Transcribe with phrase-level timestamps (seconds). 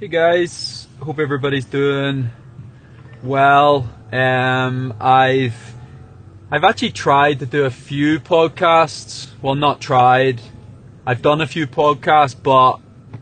[0.00, 2.30] Hey guys, hope everybody's doing
[3.20, 3.90] well.
[4.12, 5.74] Um, I've
[6.52, 9.26] I've actually tried to do a few podcasts.
[9.42, 10.40] Well, not tried.
[11.04, 12.78] I've done a few podcasts, but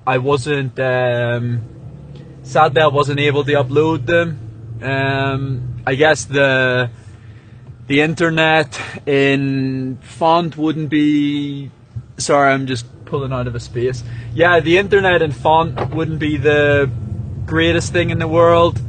[0.07, 0.79] I wasn't.
[0.79, 1.63] Um,
[2.43, 4.39] sadly, I wasn't able to upload them.
[4.83, 6.91] Um, I guess the
[7.87, 11.71] the internet in font wouldn't be.
[12.19, 14.05] Sorry, I'm just pulling out of a space.
[14.35, 16.91] Yeah, the internet and font wouldn't be the
[17.47, 18.81] greatest thing in the world.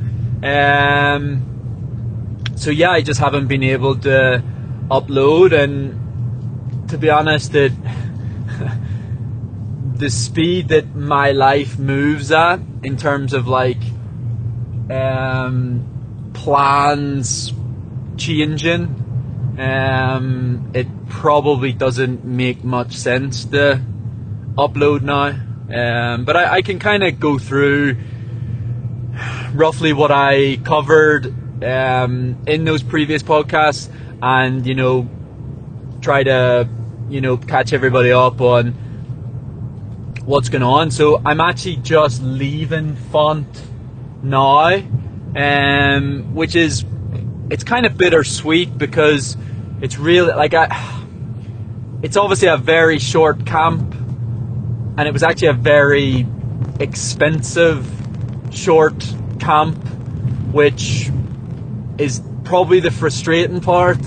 [0.44, 4.44] Um, so yeah, I just haven't been able to
[4.90, 7.72] upload, and to be honest, it
[9.96, 13.82] the speed that my life moves at in terms of like
[14.90, 17.54] um, plans
[18.18, 19.04] changing.
[19.58, 23.82] Um, it probably doesn't make much sense to
[24.58, 25.36] upload now.
[25.70, 27.98] Um, but I, I can kind of go through
[29.54, 31.28] roughly what I covered
[31.64, 33.90] um, in those previous podcasts
[34.22, 35.10] and, you know,
[36.02, 36.68] try to,
[37.10, 38.72] you know, catch everybody up on
[40.26, 40.92] what's going on.
[40.92, 43.48] So I'm actually just leaving Font
[44.24, 44.82] now,
[45.36, 46.86] um, which is,
[47.50, 49.38] it's kind of bittersweet because
[49.82, 51.04] it's really, like, I,
[52.04, 53.97] it's obviously a very short camp
[54.98, 56.26] and it was actually a very
[56.80, 57.88] expensive
[58.52, 59.76] short camp,
[60.52, 61.10] which
[61.98, 64.00] is probably the frustrating part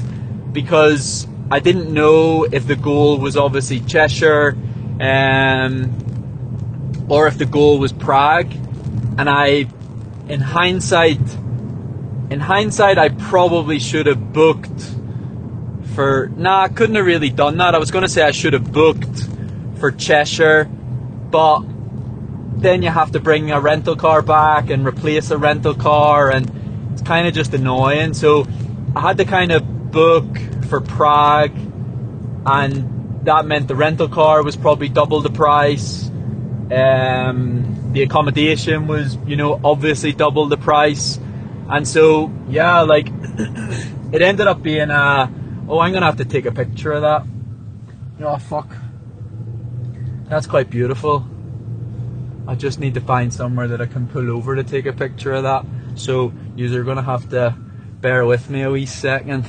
[0.53, 4.57] because I didn't know if the goal was obviously Cheshire
[5.01, 8.53] um, or if the goal was Prague,
[9.19, 9.67] and I,
[10.29, 11.21] in hindsight,
[12.31, 14.95] in hindsight, I probably should have booked
[15.95, 16.31] for.
[16.37, 17.75] Nah, I couldn't have really done that.
[17.75, 19.29] I was going to say I should have booked
[19.79, 20.71] for Cheshire
[21.31, 21.61] but
[22.61, 26.51] then you have to bring a rental car back and replace a rental car, and
[26.93, 28.15] it's kind of just annoying.
[28.15, 28.47] So
[28.95, 30.27] I had to kind of book
[30.69, 31.57] for Prague,
[32.47, 36.09] and that meant the rental car was probably double the price.
[36.71, 41.19] Um, the accommodation was, you know, obviously double the price,
[41.69, 43.09] and so yeah, like
[44.13, 45.33] it ended up being a.
[45.69, 47.25] Oh, I'm gonna have to take a picture of that.
[48.23, 48.69] Oh fuck.
[50.31, 51.27] That's quite beautiful.
[52.47, 55.33] I just need to find somewhere that I can pull over to take a picture
[55.33, 55.67] of that.
[55.97, 57.57] So you're gonna have to
[58.01, 59.45] bear with me a wee second.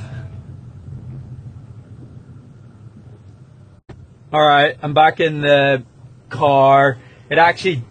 [4.34, 5.84] Alright, I'm back in the
[6.30, 6.98] car.
[7.30, 7.84] It actually,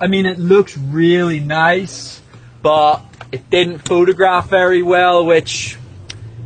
[0.00, 2.22] I mean, it looks really nice,
[2.62, 5.76] but it didn't photograph very well, which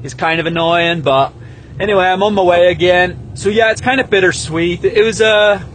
[0.03, 1.32] is kind of annoying, but
[1.80, 3.34] anyway, I'm on my way again.
[3.34, 4.84] So yeah, it's kind of bittersweet.
[4.84, 5.66] It was a,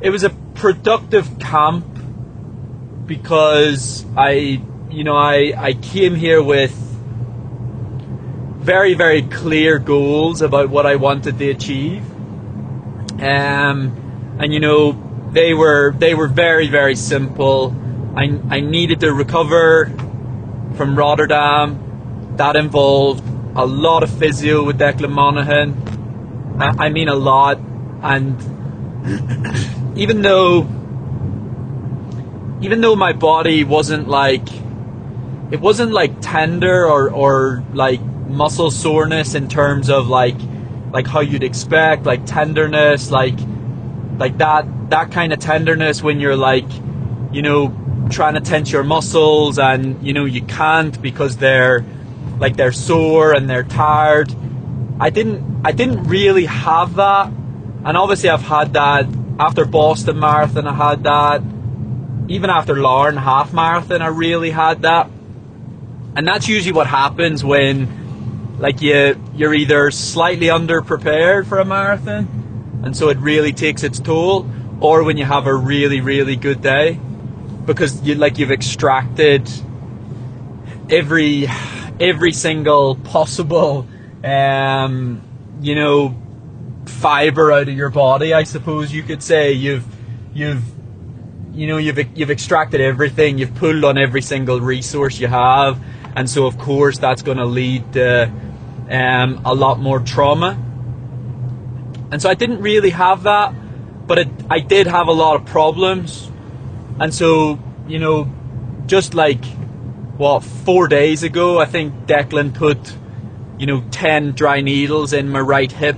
[0.00, 1.86] it was a productive camp
[3.06, 6.76] because I, you know, I I came here with
[8.60, 12.02] very very clear goals about what I wanted to achieve,
[13.20, 17.74] um, and you know they were they were very very simple.
[18.16, 19.86] I I needed to recover
[20.76, 21.86] from Rotterdam.
[22.36, 23.24] That involved
[23.56, 26.56] a lot of physio with Declan Monaghan.
[26.58, 27.58] I, I mean a lot,
[28.02, 28.36] and
[29.98, 30.62] even though
[32.62, 34.46] even though my body wasn't like
[35.50, 40.36] it wasn't like tender or or like muscle soreness in terms of like
[40.92, 43.34] like how you'd expect like tenderness like
[44.18, 46.66] like that that kind of tenderness when you're like
[47.32, 47.74] you know
[48.10, 51.84] trying to tense your muscles and you know you can't because they're
[52.40, 54.34] like they're sore and they're tired.
[54.98, 57.26] I didn't I didn't really have that,
[57.84, 59.06] and obviously I've had that
[59.38, 60.66] after Boston Marathon.
[60.66, 61.42] I had that.
[62.28, 65.10] Even after Larne Half Marathon, I really had that.
[66.14, 72.80] And that's usually what happens when, like you you're either slightly underprepared for a marathon,
[72.84, 74.48] and so it really takes its toll,
[74.80, 76.98] or when you have a really really good day,
[77.64, 79.50] because you like you've extracted
[80.88, 81.46] every
[82.00, 83.86] every single possible,
[84.24, 85.20] um,
[85.60, 86.16] you know,
[86.86, 88.32] fiber out of your body.
[88.32, 89.84] I suppose you could say you've
[90.34, 90.62] you've
[91.52, 93.38] you know you've you've extracted everything.
[93.38, 95.78] You've pulled on every single resource you have,
[96.16, 98.32] and so of course that's going to lead to
[98.90, 100.58] um, a lot more trauma.
[102.10, 103.54] And so I didn't really have that,
[104.06, 106.30] but it, I did have a lot of problems,
[106.98, 108.32] and so you know,
[108.86, 109.44] just like
[110.20, 112.94] what four days ago, I think Declan put
[113.58, 115.96] you know ten dry needles in my right hip.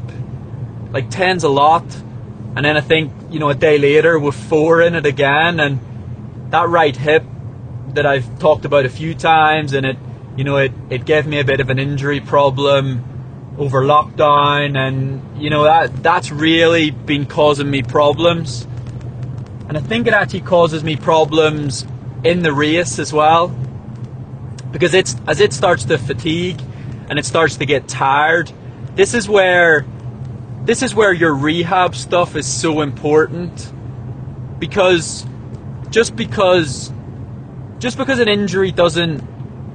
[0.93, 1.85] Like ten's a lot,
[2.55, 5.81] and then I think you know a day later with four in it again, and
[6.51, 7.25] that right hip
[7.95, 9.97] that I've talked about a few times, and it,
[10.37, 13.05] you know, it, it gave me a bit of an injury problem
[13.59, 18.69] over lockdown, and you know that that's really been causing me problems,
[19.69, 21.85] and I think it actually causes me problems
[22.23, 23.53] in the race as well,
[24.73, 26.61] because it's as it starts to fatigue
[27.09, 28.51] and it starts to get tired.
[28.95, 29.87] This is where
[30.65, 33.73] this is where your rehab stuff is so important
[34.59, 35.27] because
[35.91, 36.93] just because
[37.79, 39.23] just because an injury doesn't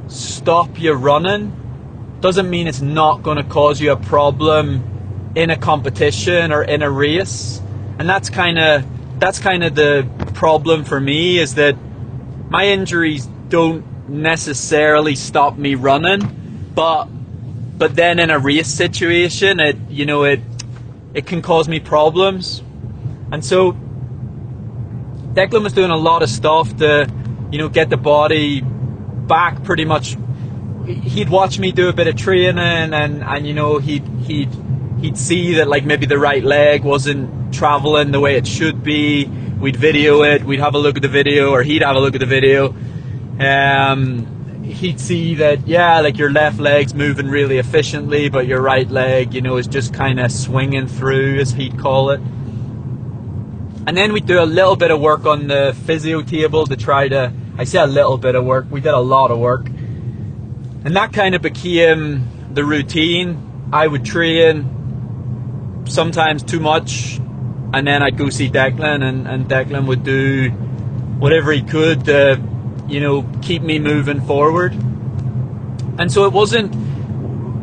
[0.09, 1.53] stop you running
[2.21, 6.81] doesn't mean it's not going to cause you a problem in a competition or in
[6.81, 7.61] a race
[7.99, 8.85] and that's kind of
[9.19, 11.75] that's kind of the problem for me is that
[12.49, 17.06] my injuries don't necessarily stop me running but
[17.77, 20.39] but then in a race situation it you know it
[21.13, 22.62] it can cause me problems
[23.31, 23.74] and so
[25.33, 27.07] Declan was doing a lot of stuff to
[27.51, 30.18] you know, get the body back pretty much.
[30.86, 34.50] He'd watch me do a bit of training, and, and you know, he'd he'd
[35.01, 39.25] he'd see that like maybe the right leg wasn't traveling the way it should be.
[39.25, 40.44] We'd video it.
[40.44, 42.74] We'd have a look at the video, or he'd have a look at the video.
[43.39, 48.89] Um, he'd see that yeah, like your left leg's moving really efficiently, but your right
[48.89, 52.19] leg, you know, is just kind of swinging through, as he'd call it.
[53.87, 57.07] And then we'd do a little bit of work on the physio table to try
[57.07, 59.67] to, I say a little bit of work, we did a lot of work.
[59.67, 63.69] And that kind of became the routine.
[63.71, 67.17] I would train sometimes too much,
[67.73, 72.41] and then I'd go see Declan, and, and Declan would do whatever he could to,
[72.87, 74.73] you know, keep me moving forward.
[75.99, 76.73] And so it wasn't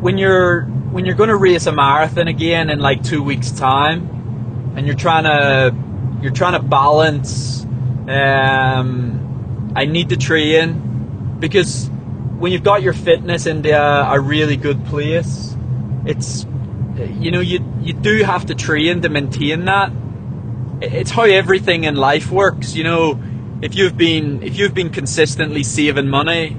[0.01, 4.73] when you're when you're going to race a marathon again in like two weeks' time,
[4.75, 5.75] and you're trying to
[6.21, 7.65] you're trying to balance.
[8.07, 11.89] Um, I need to train because
[12.37, 15.55] when you've got your fitness into a, a really good place,
[16.05, 16.45] it's
[16.95, 19.91] you know you you do have to train to maintain that.
[20.81, 22.75] It's how everything in life works.
[22.75, 23.19] You know,
[23.61, 26.57] if you've been if you've been consistently saving money,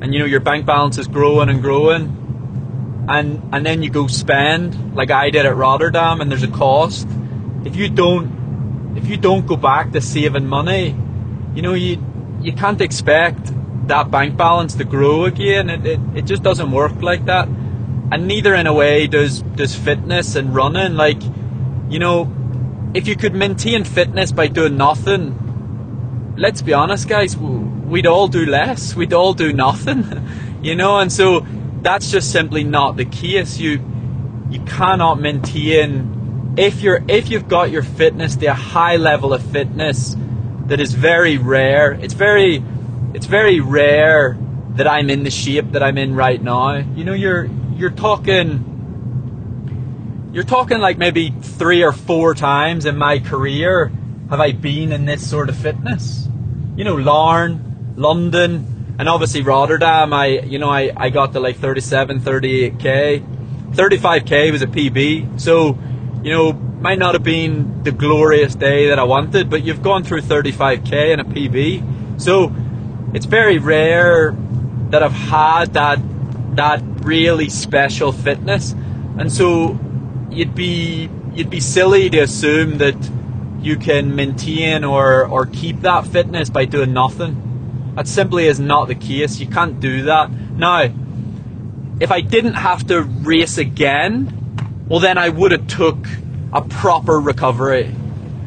[0.00, 4.06] and you know your bank balance is growing and growing, and and then you go
[4.06, 7.08] spend like I did at Rotterdam, and there's a cost.
[7.64, 10.96] If you don't if you don't go back to saving money,
[11.54, 12.02] you know, you
[12.40, 13.52] you can't expect
[13.88, 15.70] that bank balance to grow again.
[15.70, 17.48] It, it, it just doesn't work like that.
[18.12, 20.94] And neither in a way does does fitness and running.
[20.94, 21.22] Like,
[21.88, 22.32] you know,
[22.94, 25.45] if you could maintain fitness by doing nothing,
[26.36, 28.94] let's be honest, guys, we'd all do less.
[28.94, 30.04] We'd all do nothing,
[30.62, 30.98] you know.
[30.98, 31.46] And so
[31.82, 33.58] that's just simply not the case.
[33.58, 33.80] You
[34.50, 40.16] you cannot maintain if you're if you've got your fitness the high level of fitness
[40.66, 42.62] that is very rare it's very
[43.12, 44.38] it's very rare
[44.70, 48.72] that I'm in the shape that I'm in right now you know you're you're talking
[50.32, 53.92] you're talking like maybe three or four times in my career
[54.30, 56.28] have I been in this sort of fitness
[56.76, 61.56] you know Larne London and obviously Rotterdam I you know I, I got to like
[61.56, 65.78] 37 38k 35k was a PB so
[66.26, 70.02] you know, might not have been the glorious day that I wanted, but you've gone
[70.02, 72.20] through 35k and a PB.
[72.20, 72.52] So
[73.14, 74.32] it's very rare
[74.90, 76.00] that I've had that
[76.56, 78.72] that really special fitness.
[78.72, 79.78] And so
[80.28, 82.96] you'd be you'd be silly to assume that
[83.66, 87.92] you can maintain or, or keep that fitness by doing nothing.
[87.96, 89.40] That simply is not the case.
[89.40, 90.30] You can't do that.
[90.30, 90.88] Now,
[91.98, 96.06] if I didn't have to race again, well then I would have took
[96.52, 97.92] a proper recovery.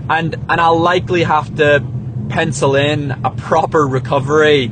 [0.09, 1.83] And and I'll likely have to
[2.29, 4.71] pencil in a proper recovery,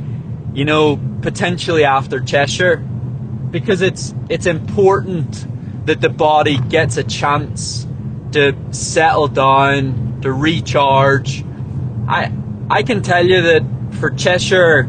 [0.53, 2.77] you know, potentially after Cheshire.
[2.77, 5.45] Because it's it's important
[5.87, 7.85] that the body gets a chance
[8.31, 11.43] to settle down, to recharge.
[12.07, 12.31] I
[12.69, 13.63] I can tell you that
[13.99, 14.87] for Cheshire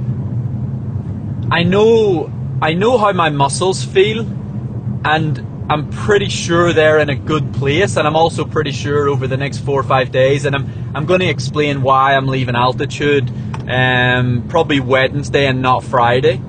[1.50, 2.30] I know
[2.60, 4.20] I know how my muscles feel
[5.04, 5.38] and
[5.70, 9.36] I'm pretty sure they're in a good place, and I'm also pretty sure over the
[9.36, 13.30] next four or five days, and I'm I'm going to explain why I'm leaving altitude,
[13.68, 16.40] um, probably Wednesday and not Friday.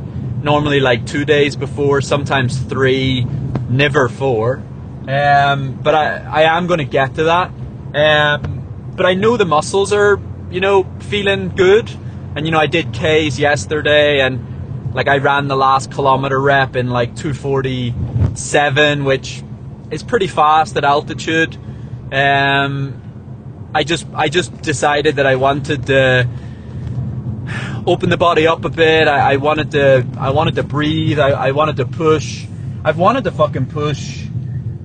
[0.42, 3.26] Normally like two days before, sometimes three,
[3.70, 4.64] never four.
[5.10, 7.50] Um, but I I am going to get to that.
[7.96, 10.20] Um, but I know the muscles are
[10.52, 11.90] you know feeling good,
[12.36, 16.76] and you know I did K's yesterday, and like I ran the last kilometer rep
[16.76, 17.96] in like 240
[18.36, 19.42] seven, which
[19.90, 21.58] is pretty fast at altitude.
[22.12, 23.02] Um,
[23.74, 26.30] I just I just decided that I wanted to
[27.88, 29.08] open the body up a bit.
[29.08, 31.18] I, I wanted to I wanted to breathe.
[31.18, 32.46] I, I wanted to push.
[32.84, 34.19] I've wanted to fucking push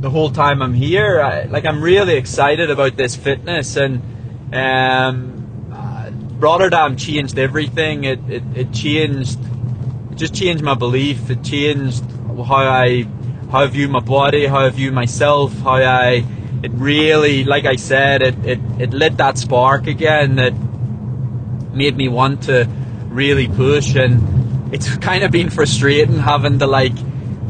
[0.04, 1.22] the whole time I'm here.
[1.22, 4.02] I, like I'm really excited about this fitness and
[4.54, 8.04] um, uh, Rotterdam changed everything.
[8.04, 9.38] It, it it changed.
[10.12, 11.30] It just changed my belief.
[11.30, 12.04] It changed
[12.50, 13.04] how I
[13.50, 16.22] how I view my body, how I view myself, how I
[16.62, 20.52] it really, like I said, it, it, it lit that spark again that
[21.72, 22.68] made me want to
[23.08, 23.94] really push.
[23.94, 26.96] And it's kind of been frustrating having to like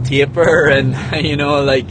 [0.04, 0.94] taper and,
[1.24, 1.86] you know, like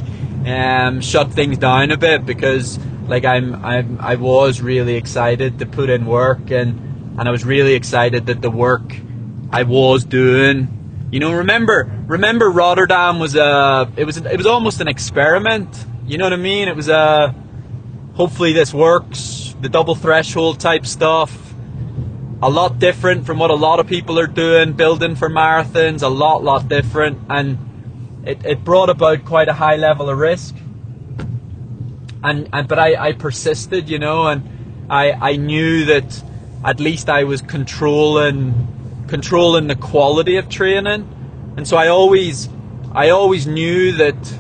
[0.48, 5.66] um, shut things down a bit because like I'm, I'm I was really excited to
[5.66, 8.96] put in work and and I was really excited that the work
[9.52, 14.82] I was doing you know remember remember Rotterdam was a it was it was almost
[14.82, 16.68] an experiment you know what I mean?
[16.68, 17.34] It was a
[18.16, 19.56] hopefully this works.
[19.62, 21.54] The double threshold type stuff.
[22.42, 26.02] A lot different from what a lot of people are doing, building for marathons.
[26.02, 27.58] A lot, lot different, and
[28.26, 30.56] it, it brought about quite a high level of risk.
[32.24, 36.24] And, and but I, I persisted, you know, and I I knew that
[36.64, 41.08] at least I was controlling controlling the quality of training,
[41.58, 42.50] and so I always
[42.94, 44.40] I always knew that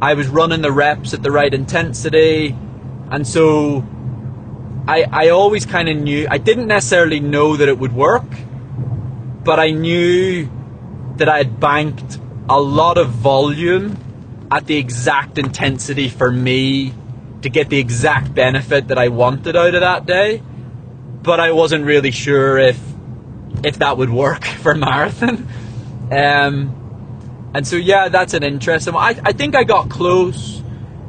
[0.00, 2.56] I was running the reps at the right intensity,
[3.10, 3.84] and so
[4.88, 8.30] I I always kind of knew I didn't necessarily know that it would work,
[9.44, 10.48] but I knew
[11.16, 12.18] that I had banked
[12.48, 13.96] a lot of volume
[14.50, 16.92] at the exact intensity for me
[17.42, 20.42] to get the exact benefit that I wanted out of that day.
[21.22, 22.80] But I wasn't really sure if
[23.64, 25.48] if that would work for marathon.
[26.10, 29.04] Um, and so yeah, that's an interesting one.
[29.04, 30.62] I, I think I got close.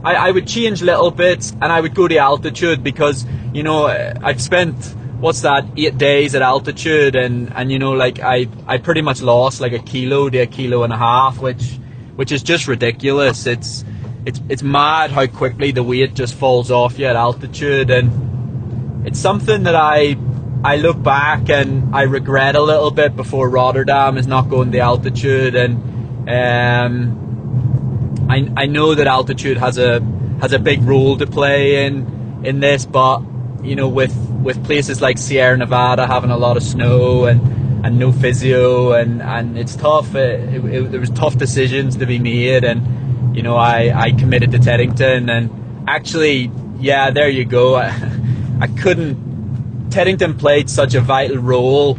[0.03, 3.87] I, I would change little bits and I would go to altitude because, you know,
[3.87, 7.15] I've spent what's that, eight days at altitude?
[7.15, 10.45] And, and you know, like I I pretty much lost like a kilo to a
[10.45, 11.79] kilo and a half, which
[12.17, 13.47] which is just ridiculous.
[13.47, 13.85] It's
[14.25, 17.89] it's it's mad how quickly the weight just falls off you at altitude.
[17.89, 20.17] And it's something that I
[20.61, 24.81] I look back and I regret a little bit before Rotterdam is not going the
[24.81, 25.55] altitude.
[25.55, 30.01] And um, I, I know that altitude has a
[30.41, 33.21] has a big role to play in in this, but
[33.63, 37.41] you know, with with places like Sierra Nevada having a lot of snow and
[37.85, 40.15] and no physio and and it's tough.
[40.15, 44.11] It, it, it, there was tough decisions to be made, and you know, I I
[44.11, 47.75] committed to Teddington, and actually, yeah, there you go.
[47.75, 47.89] I,
[48.61, 49.89] I couldn't.
[49.89, 51.97] Teddington played such a vital role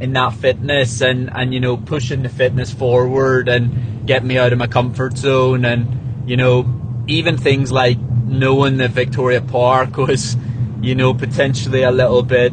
[0.00, 4.52] in that fitness and, and you know pushing the fitness forward and getting me out
[4.52, 6.64] of my comfort zone and you know
[7.08, 10.36] even things like knowing that Victoria Park was
[10.80, 12.52] you know potentially a little bit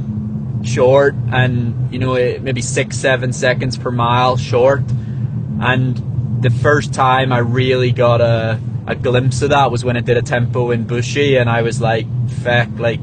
[0.63, 4.81] short and you know eh, maybe six seven seconds per mile short.
[5.59, 10.01] And the first time I really got a, a glimpse of that was when I
[10.01, 13.01] did a tempo in Bushy and I was like feck like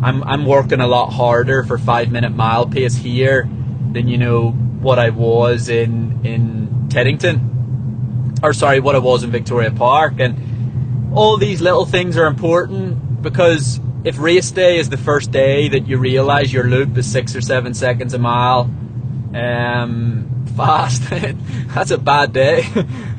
[0.00, 3.48] I'm, I'm working a lot harder for five minute mile pace here
[3.92, 9.30] than you know what I was in in Teddington, or sorry, what I was in
[9.30, 14.96] Victoria Park, and all these little things are important because if race day is the
[14.96, 18.70] first day that you realise your loop is six or seven seconds a mile
[19.34, 21.02] um, fast,
[21.74, 22.66] that's a bad day.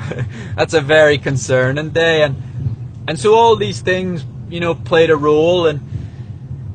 [0.55, 2.35] that's a very concerning day, and
[3.07, 5.79] and so all these things you know played a role and.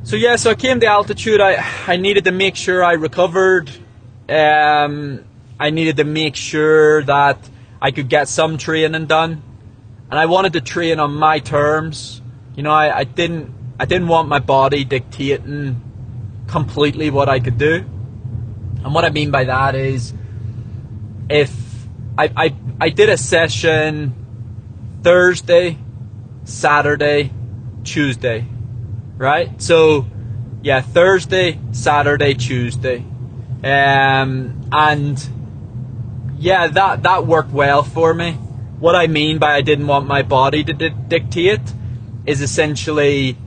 [0.03, 1.41] So yeah, so I came to altitude.
[1.41, 3.71] I I needed to make sure I recovered
[4.29, 5.25] um,
[5.59, 7.37] I needed to make sure that
[7.81, 9.41] I could get some training done,
[10.09, 12.21] and I wanted to train on my terms.
[12.55, 15.81] You know, I, I didn't I didn't want my body dictating
[16.47, 17.83] completely what I could do.
[18.83, 20.13] And what I mean by that is,
[21.29, 21.51] if
[22.17, 24.13] I, I, I did a session
[25.01, 25.77] Thursday,
[26.45, 27.31] Saturday,
[27.83, 28.45] Tuesday,
[29.17, 29.61] right?
[29.61, 30.05] So,
[30.61, 33.03] yeah, Thursday, Saturday, Tuesday.
[33.63, 35.29] Um, and
[36.37, 38.33] yeah, that that worked well for me.
[38.79, 41.73] What I mean by I didn't want my body to di- dictate
[42.25, 43.37] is essentially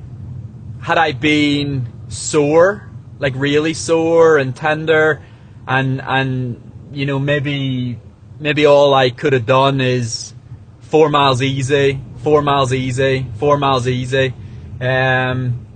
[0.81, 5.23] had I been sore, like really sore and tender,
[5.67, 7.99] and and you know maybe
[8.39, 10.35] maybe all I could have done is
[10.81, 14.35] four miles easy, four miles easy, four miles easy.
[14.81, 15.67] Um,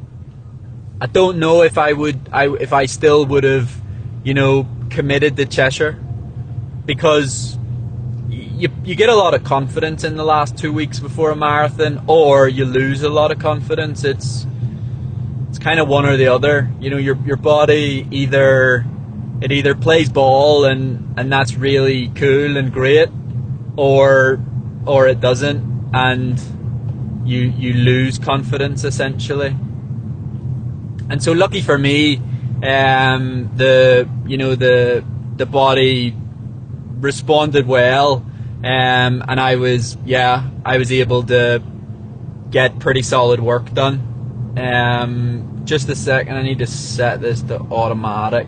[1.00, 3.82] I don't know if I would, I if I still would have
[4.24, 5.98] you know, committed to Cheshire
[6.84, 7.58] because
[8.28, 12.02] you, you get a lot of confidence in the last two weeks before a marathon,
[12.06, 14.04] or you lose a lot of confidence.
[14.04, 14.46] It's
[15.62, 16.70] kind of one or the other.
[16.80, 18.84] You know, your your body either
[19.40, 23.08] it either plays ball and and that's really cool and great,
[23.76, 24.40] or
[24.86, 26.40] or it doesn't, and
[27.24, 29.56] you you lose confidence essentially.
[31.08, 32.16] And so lucky for me,
[32.62, 35.04] um, the you know the
[35.36, 36.14] the body
[37.00, 38.24] responded well,
[38.64, 41.62] um, and I was yeah I was able to
[42.50, 44.54] get pretty solid work done.
[44.56, 48.46] Um, just a second, I need to set this to automatic.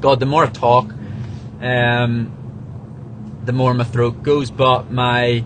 [0.00, 0.92] God, the more I talk,
[1.60, 2.32] um,
[3.44, 4.50] the more my throat goes.
[4.50, 5.44] But my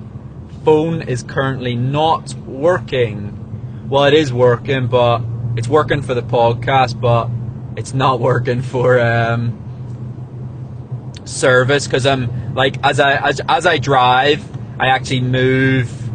[0.65, 3.87] phone is currently not working.
[3.89, 5.23] Well, it is working, but
[5.57, 7.29] it's working for the podcast, but
[7.77, 9.63] it's not working for um,
[11.25, 14.43] service because I'm like as I as, as I drive,
[14.81, 16.06] I actually move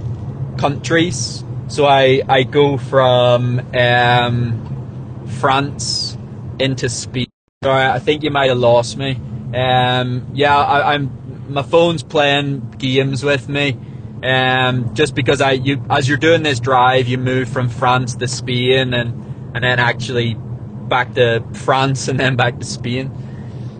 [0.57, 1.43] countries.
[1.67, 6.17] So I I go from um, France
[6.59, 7.27] into Spain.
[7.63, 9.19] Sorry, I think you might have lost me.
[9.53, 13.77] Um, yeah, I, I'm my phone's playing games with me.
[14.23, 18.27] Um, just because I you as you're doing this drive, you move from France to
[18.27, 19.13] Spain and
[19.53, 23.11] and then actually back to France and then back to Spain.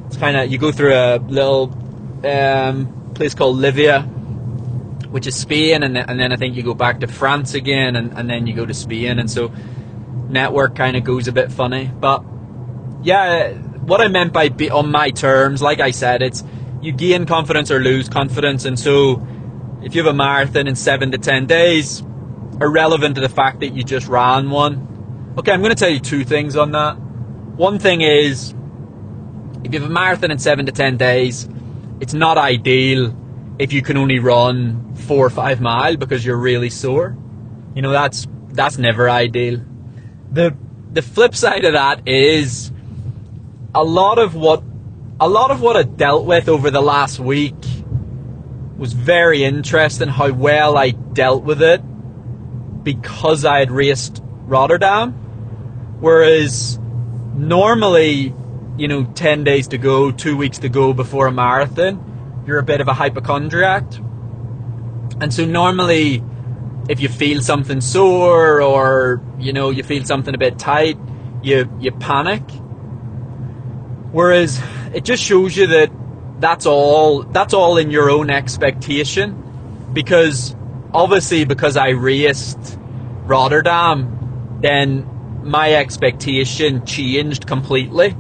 [0.08, 1.72] It's kind of you go through a little
[2.26, 4.08] um, place called Llívia,
[5.12, 8.18] which is Spain, and, and then I think you go back to France again, and,
[8.18, 9.52] and then you go to Spain, and so
[10.30, 11.92] network kind of goes a bit funny.
[11.94, 12.24] But
[13.04, 16.44] yeah, what I meant by be on my terms, like I said, it's
[16.82, 19.26] you gain confidence or lose confidence, and so
[19.84, 22.02] if you have a marathon in seven to ten days,
[22.62, 25.34] irrelevant to the fact that you just ran one.
[25.38, 26.94] Okay, I'm going to tell you two things on that.
[26.94, 28.54] One thing is
[29.64, 31.50] if you have a marathon in seven to ten days,
[32.00, 33.18] it's not ideal
[33.62, 37.16] if you can only run four or five mile because you're really sore.
[37.76, 39.62] You know that's that's never ideal.
[40.32, 40.56] The
[40.92, 42.72] the flip side of that is
[43.76, 44.64] a lot of what
[45.20, 47.56] a lot of what I dealt with over the last week
[48.78, 51.82] was very interesting how well I dealt with it
[52.84, 55.12] because I had raced Rotterdam.
[56.00, 56.80] Whereas
[57.36, 58.34] normally
[58.78, 62.11] you know, 10 days to go, two weeks to go before a marathon,
[62.46, 63.84] you're a bit of a hypochondriac.
[65.20, 66.24] And so normally,
[66.90, 70.98] if you feel something sore or, you know, you feel something a bit tight,
[71.44, 72.42] you, you panic.
[74.12, 74.62] Whereas
[74.94, 75.92] it just shows you that
[76.40, 79.38] that's all, that's all in your own expectation.
[79.94, 80.56] Because
[80.94, 82.80] obviously, because I raced
[83.26, 85.08] Rotterdam, then
[85.44, 88.16] my expectation changed completely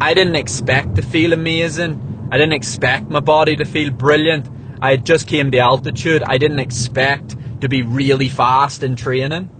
[0.00, 2.09] I didn't expect to feel amazing.
[2.30, 4.48] I didn't expect my body to feel brilliant.
[4.80, 6.22] I just came to altitude.
[6.22, 9.50] I didn't expect to be really fast in training.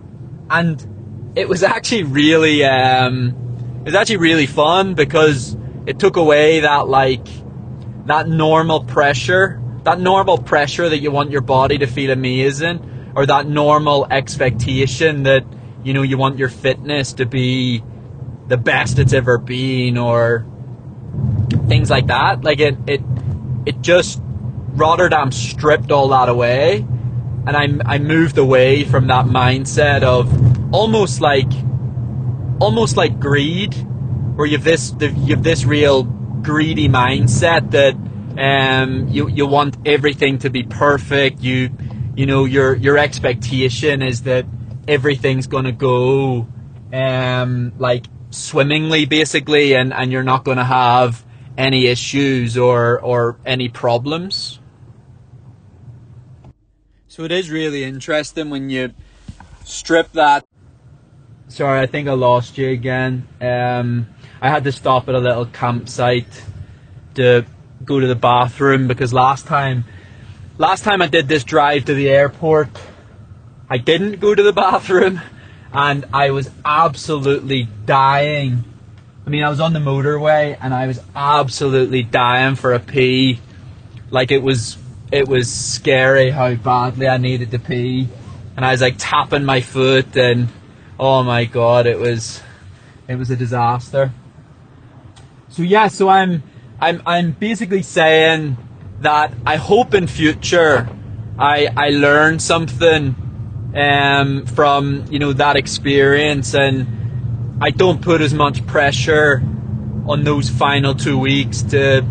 [0.49, 3.35] And it was actually really, um,
[3.81, 5.57] it was actually really fun because
[5.87, 7.27] it took away that like,
[8.07, 13.27] that normal pressure, that normal pressure that you want your body to feel amazing or
[13.27, 15.45] that normal expectation that,
[15.83, 17.83] you know, you want your fitness to be
[18.47, 20.47] the best it's ever been or
[21.71, 22.43] things like that.
[22.43, 23.01] Like it, it,
[23.65, 24.21] it just
[24.73, 26.85] Rotterdam stripped all that away,
[27.47, 31.51] and I, I moved away from that mindset of almost like,
[32.61, 33.75] almost like greed,
[34.37, 37.95] where you have this, you have this real greedy mindset that
[38.39, 41.41] um, you you want everything to be perfect.
[41.41, 41.71] You
[42.17, 44.45] you know your your expectation is that
[44.89, 46.49] everything's gonna go
[46.93, 51.25] um, like swimmingly basically and, and you're not going to have
[51.57, 54.59] any issues or or any problems.
[57.09, 58.95] So it is really interesting when you
[59.65, 60.45] strip that.
[61.49, 63.27] Sorry i think i lost you again.
[63.41, 64.07] Um,
[64.41, 66.43] i had to stop at a little campsite
[67.15, 67.45] to
[67.85, 69.85] go to the bathroom because last time
[70.59, 72.69] last time i did this drive to the airport
[73.69, 75.21] i didn't go to the bathroom
[75.73, 78.65] and I was absolutely dying.
[79.31, 83.39] I mean, I was on the motorway and I was absolutely dying for a pee.
[84.11, 84.77] Like it was,
[85.13, 88.09] it was scary how badly I needed to pee,
[88.57, 90.49] and I was like tapping my foot, and
[90.99, 92.43] oh my god, it was,
[93.07, 94.11] it was a disaster.
[95.49, 96.43] So yeah, so I'm,
[96.81, 98.57] I'm, I'm basically saying
[98.99, 100.89] that I hope in future
[101.39, 103.15] I, I learn something
[103.77, 107.00] um, from you know that experience, and
[107.63, 109.43] I don't put as much pressure
[110.07, 112.03] on those final two weeks to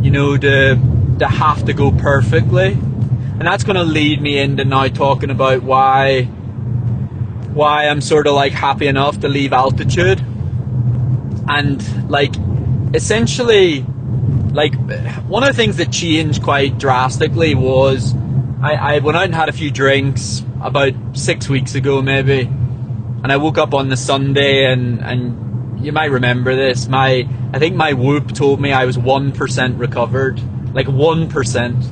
[0.00, 0.78] you know to
[1.18, 5.64] to have to go perfectly, and that's going to lead me into now talking about
[5.64, 6.24] why
[7.54, 10.20] why I'm sort of like happy enough to leave altitude.
[11.48, 12.36] And like
[12.94, 13.84] essentially
[14.52, 14.74] like
[15.24, 18.14] one of the things that changed quite drastically was
[18.62, 22.48] I, I went out and had a few drinks about six weeks ago maybe
[23.22, 26.88] and I woke up on the Sunday and and you might remember this.
[26.88, 30.40] My I think my whoop told me I was one percent recovered
[30.74, 31.84] like one percent.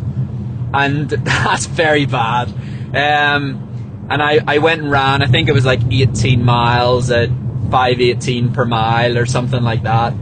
[0.72, 2.48] And that's very bad.
[2.94, 7.28] Um, and I, I went and ran I think it was like 18 miles at
[7.28, 10.12] 518 per mile or something like that.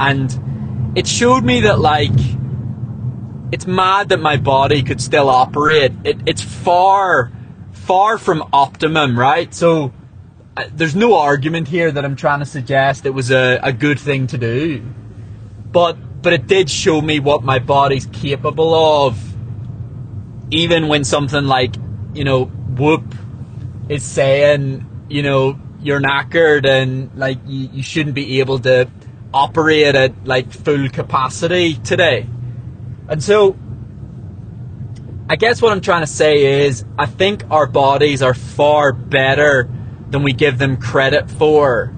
[0.00, 2.10] And it showed me that like
[3.52, 5.92] it's mad that my body could still operate.
[6.04, 7.30] It, it's far,
[7.92, 9.52] far from optimum, right?
[9.52, 9.92] So
[10.56, 14.00] uh, there's no argument here that I'm trying to suggest it was a, a good
[14.00, 14.82] thing to do,
[15.70, 19.18] but but it did show me what my body's capable of.
[20.50, 21.74] Even when something like
[22.14, 23.14] you know whoop
[23.90, 28.88] is saying you know you're knackered and like you, you shouldn't be able to
[29.34, 32.26] operate at like full capacity today.
[33.06, 33.54] And so
[35.28, 39.70] I guess what I'm trying to say is I think our bodies are far better
[40.10, 41.92] than we give them credit for.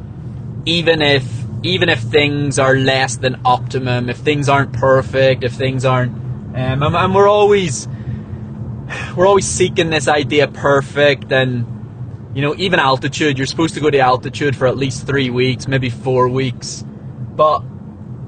[0.66, 1.26] Even if
[1.62, 6.82] even if things are less than optimum, if things aren't perfect, if things aren't um,
[6.82, 7.88] and, and we're always
[9.16, 11.66] we're always seeking this idea perfect and
[12.34, 15.66] you know even altitude you're supposed to go to altitude for at least 3 weeks,
[15.66, 16.84] maybe 4 weeks.
[17.34, 17.64] But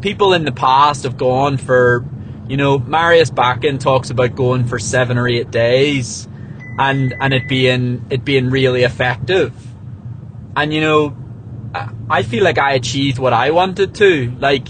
[0.00, 2.04] people in the past have gone for,
[2.48, 6.28] you know, Marius Bakken talks about going for seven or eight days,
[6.78, 9.52] and and it being it being really effective.
[10.54, 11.16] And you know,
[12.08, 14.32] I feel like I achieved what I wanted to.
[14.38, 14.68] Like,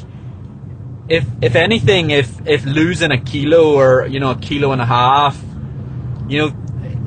[1.08, 4.86] if if anything, if if losing a kilo or you know a kilo and a
[4.86, 5.40] half,
[6.28, 6.56] you know,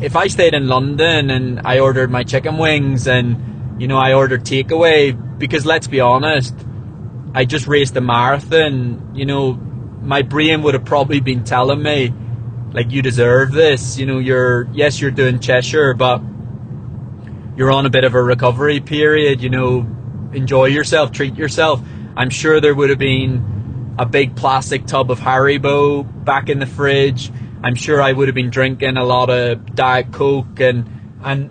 [0.02, 4.14] if I stayed in London and I ordered my chicken wings and you know I
[4.14, 6.54] ordered takeaway because let's be honest
[7.34, 9.60] I just raced a marathon, you know,
[10.02, 12.14] my brain would have probably been telling me,
[12.72, 13.98] like, you deserve this.
[13.98, 16.22] You know, you're, yes, you're doing Cheshire, but
[17.60, 19.80] you're on a bit of a recovery period, you know,
[20.34, 21.82] enjoy yourself, treat yourself.
[22.16, 26.66] I'm sure there would have been a big plastic tub of Haribo back in the
[26.66, 27.32] fridge.
[27.62, 31.50] I'm sure I would have been drinking a lot of Diet Coke and, and,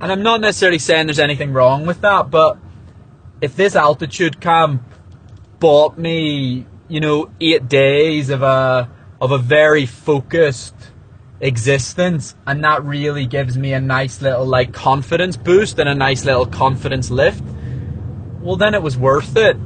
[0.00, 2.56] and I'm not necessarily saying there's anything wrong with that, but
[3.42, 4.82] if this altitude camp
[5.58, 8.86] bought me, you know, eight days of a
[9.18, 10.74] of a very focused
[11.40, 16.26] existence, and that really gives me a nice little like confidence boost and a nice
[16.26, 17.42] little confidence lift.
[18.42, 19.56] Well, then it was worth it.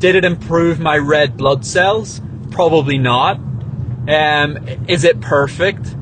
[0.00, 2.20] Did it improve my red blood cells?
[2.50, 3.36] Probably not.
[4.08, 5.94] Um, is it perfect?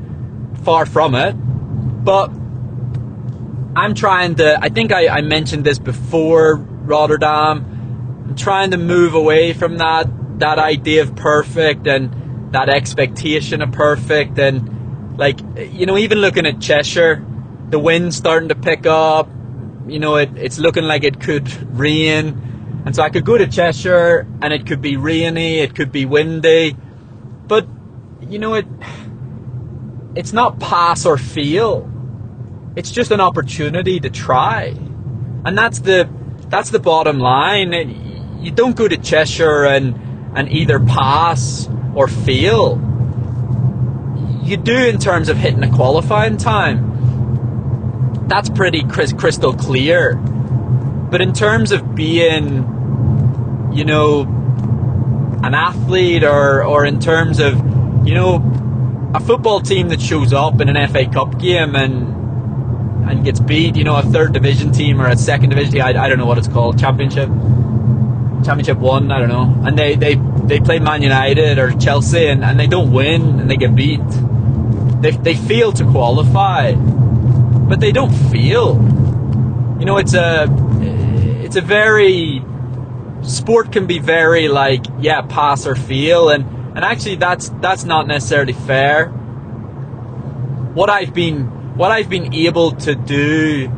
[0.63, 1.33] Far from it.
[1.33, 2.31] But
[3.75, 4.57] I'm trying to.
[4.59, 7.75] I think I, I mentioned this before Rotterdam
[8.29, 10.07] i'm trying to move away from that
[10.39, 16.45] that idea of perfect and that expectation of perfect and like you know even looking
[16.45, 17.23] at Cheshire
[17.69, 19.29] the wind's starting to pick up.
[19.87, 21.47] You know it, it's looking like it could
[21.77, 22.81] rain.
[22.85, 26.05] And so I could go to Cheshire and it could be rainy it could be
[26.05, 26.75] windy.
[27.47, 27.67] But
[28.21, 28.65] you know it
[30.15, 31.89] it's not pass or fail.
[32.75, 34.75] It's just an opportunity to try.
[35.45, 36.09] And that's the
[36.49, 37.73] that's the bottom line.
[38.41, 42.79] You don't go to Cheshire and and either pass or fail.
[44.43, 48.27] You do in terms of hitting a qualifying time.
[48.27, 50.15] That's pretty crystal clear.
[50.15, 54.21] But in terms of being, you know,
[55.43, 57.55] an athlete or, or in terms of,
[58.07, 62.17] you know, a football team that shows up in an FA Cup game and
[63.09, 66.07] and gets beat, you know, a third division team or a second division, I, I
[66.07, 67.27] don't know what it's called, championship
[68.43, 72.43] Championship one, I don't know, and they they they play Man United or Chelsea and,
[72.43, 74.01] and they don't win and they get beat.
[75.01, 78.75] They they fail to qualify, but they don't feel.
[79.79, 80.47] You know, it's a
[81.43, 82.43] it's a very
[83.21, 88.07] sport can be very like yeah pass or feel and and actually that's that's not
[88.07, 89.07] necessarily fair.
[90.73, 93.71] What I've been what I've been able to do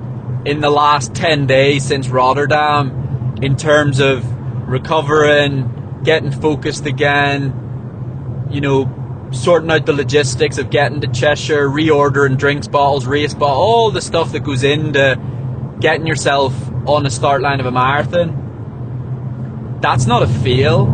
[0.46, 4.26] in the last 10 days since Rotterdam in terms of
[4.72, 12.38] recovering, getting focused again, you know, sorting out the logistics of getting to Cheshire, reordering
[12.38, 15.20] drinks bottles, race bottles, all the stuff that goes into
[15.80, 16.54] getting yourself
[16.88, 19.80] on the start line of a marathon.
[19.82, 20.86] That's not a fail.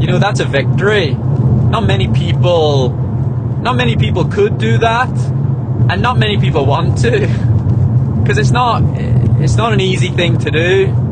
[0.00, 1.14] You know, that's a victory.
[1.14, 3.06] Not many people
[3.60, 5.08] not many people could do that
[5.90, 7.20] and not many people want to.
[8.22, 8.82] because it's not
[9.40, 11.07] it's not an easy thing to do.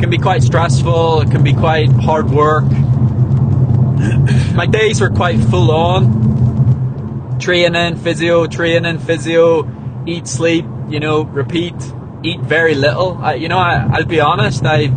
[0.00, 1.20] It can be quite stressful.
[1.20, 2.64] It can be quite hard work.
[4.54, 7.38] My days were quite full on.
[7.38, 9.68] Training, physio, training, physio,
[10.06, 11.74] eat, sleep, you know, repeat,
[12.22, 13.18] eat very little.
[13.18, 14.64] I, you know, I, I'll be honest.
[14.64, 14.90] I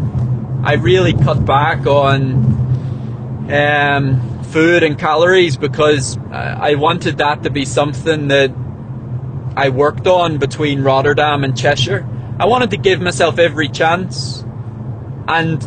[0.63, 7.65] I really cut back on um, food and calories because I wanted that to be
[7.65, 8.53] something that
[9.57, 12.07] I worked on between Rotterdam and Cheshire.
[12.39, 14.45] I wanted to give myself every chance,
[15.27, 15.63] and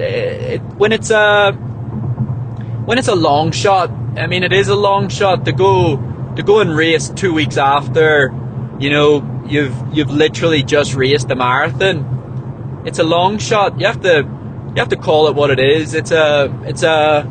[0.00, 4.76] eh, it, when it's a when it's a long shot, I mean it is a
[4.76, 5.96] long shot to go
[6.36, 8.34] to go and race two weeks after,
[8.78, 12.82] you know, you've you've literally just raced a marathon.
[12.86, 13.78] It's a long shot.
[13.78, 14.26] You have to
[14.68, 15.94] you have to call it what it is.
[15.94, 17.30] It's a it's a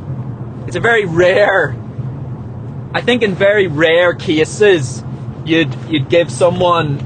[0.68, 1.76] it's a very rare.
[2.94, 5.04] I think in very rare cases,
[5.46, 7.06] you'd you'd give someone.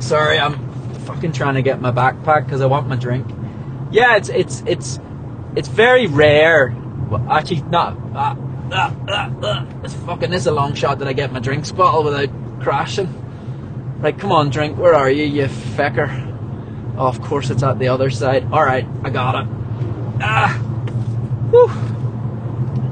[0.00, 0.58] Sorry, I'm
[1.00, 3.26] fucking trying to get my backpack because I want my drink.
[3.92, 4.98] Yeah, it's it's it's
[5.54, 6.74] it's very rare.
[7.10, 7.96] Well, actually, not.
[8.14, 8.34] Uh,
[8.72, 12.02] uh, uh, uh, it's fucking is a long shot that I get my drinks bottle
[12.02, 12.30] without
[12.62, 13.08] crashing.
[14.00, 14.78] Right, come on, drink.
[14.78, 16.08] Where are you, you fecker?
[16.96, 18.50] Oh, of course it's at the other side.
[18.50, 19.48] All right, I got it.
[20.22, 20.54] Ah,
[21.50, 21.68] whew.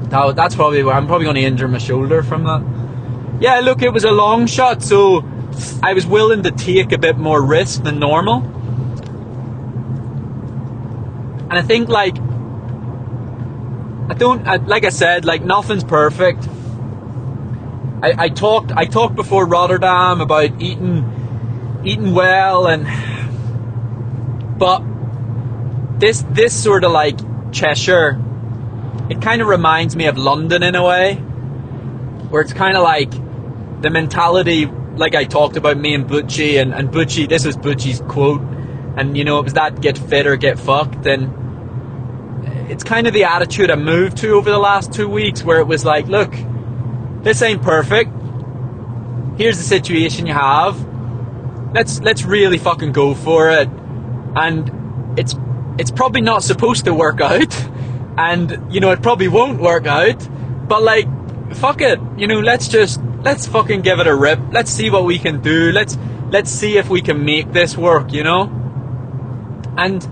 [0.09, 3.41] That, that's probably where I'm probably going to injure my shoulder from that.
[3.41, 5.25] Yeah, look, it was a long shot, so
[5.81, 8.41] I was willing to take a bit more risk than normal.
[11.51, 12.15] And I think, like,
[14.09, 16.47] I don't, I, like I said, like, nothing's perfect.
[18.01, 22.87] I, I talked, I talked before Rotterdam about eating, eating well, and
[24.57, 24.81] but
[25.99, 27.19] this, this sort of like
[27.51, 28.19] Cheshire,
[29.09, 31.15] it kind of reminds me of London in a way,
[32.29, 33.11] where it's kind of like
[33.81, 38.01] the mentality like I talked about me and Butchie and, and Butchie, this was Butchie's
[38.07, 38.41] quote,
[38.97, 41.40] and you know, it was that get fit or get fucked, and
[42.71, 45.67] it's kind of the attitude I moved to over the last two weeks where it
[45.67, 46.33] was like, look,
[47.21, 48.09] this ain't perfect.
[49.37, 50.79] Here's the situation you have.
[51.73, 53.67] Let's let's really fucking go for it.
[54.37, 55.35] And it's
[55.77, 57.53] it's probably not supposed to work out.
[58.17, 60.19] And you know, it probably won't work out.
[60.67, 61.07] But like,
[61.55, 61.97] fuck it.
[62.17, 64.39] You know, let's just let's fucking give it a rip.
[64.51, 65.71] Let's see what we can do.
[65.71, 65.97] Let's
[66.29, 68.43] let's see if we can make this work, you know?
[69.77, 70.03] And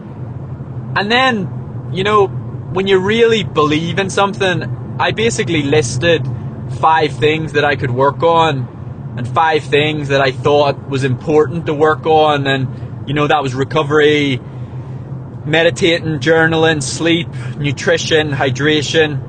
[0.97, 2.38] and then, you know,
[2.73, 6.27] when you really believe in something, I basically listed
[6.79, 11.65] five things that I could work on and five things that I thought was important
[11.65, 14.39] to work on and you know that was recovery,
[15.45, 17.27] meditating, journaling, sleep,
[17.57, 19.25] nutrition, hydration.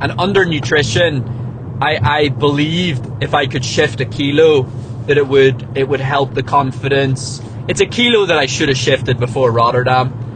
[0.00, 4.62] And under nutrition, I, I believed if I could shift a kilo
[5.06, 7.42] that it would it would help the confidence.
[7.68, 10.29] It's a kilo that I should have shifted before Rotterdam.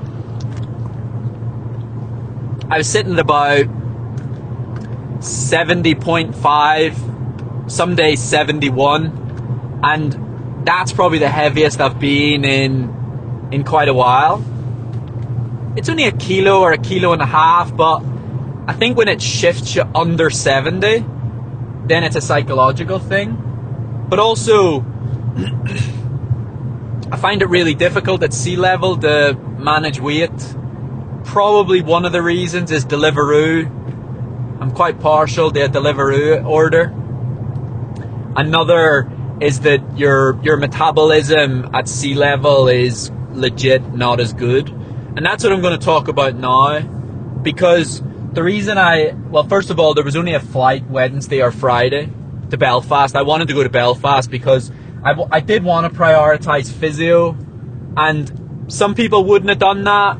[2.74, 3.66] I was sitting at about
[5.20, 13.94] 70.5, some days 71, and that's probably the heaviest I've been in in quite a
[13.94, 14.44] while.
[15.76, 18.02] It's only a kilo or a kilo and a half, but
[18.66, 21.06] I think when it shifts you under 70,
[21.86, 23.36] then it's a psychological thing.
[24.08, 24.80] But also,
[27.12, 30.56] I find it really difficult at sea level to manage weight.
[31.24, 33.66] Probably one of the reasons is Deliveroo.
[34.60, 36.92] I'm quite partial to a Deliveroo order.
[38.36, 39.10] Another
[39.40, 44.68] is that your your metabolism at sea level is legit not as good.
[44.68, 46.80] And that's what I'm going to talk about now
[47.42, 51.52] because the reason I, well, first of all, there was only a flight Wednesday or
[51.52, 52.10] Friday
[52.50, 53.14] to Belfast.
[53.14, 54.72] I wanted to go to Belfast because
[55.04, 57.36] I, I did want to prioritize physio,
[57.96, 60.18] and some people wouldn't have done that,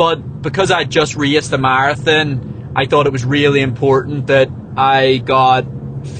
[0.00, 5.18] but because I just raced the marathon, I thought it was really important that I
[5.18, 5.66] got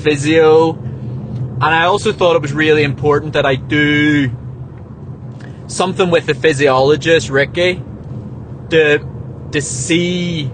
[0.02, 4.30] physio, and I also thought it was really important that I do
[5.66, 7.82] something with the physiologist, Ricky,
[8.68, 8.98] to
[9.52, 10.52] to see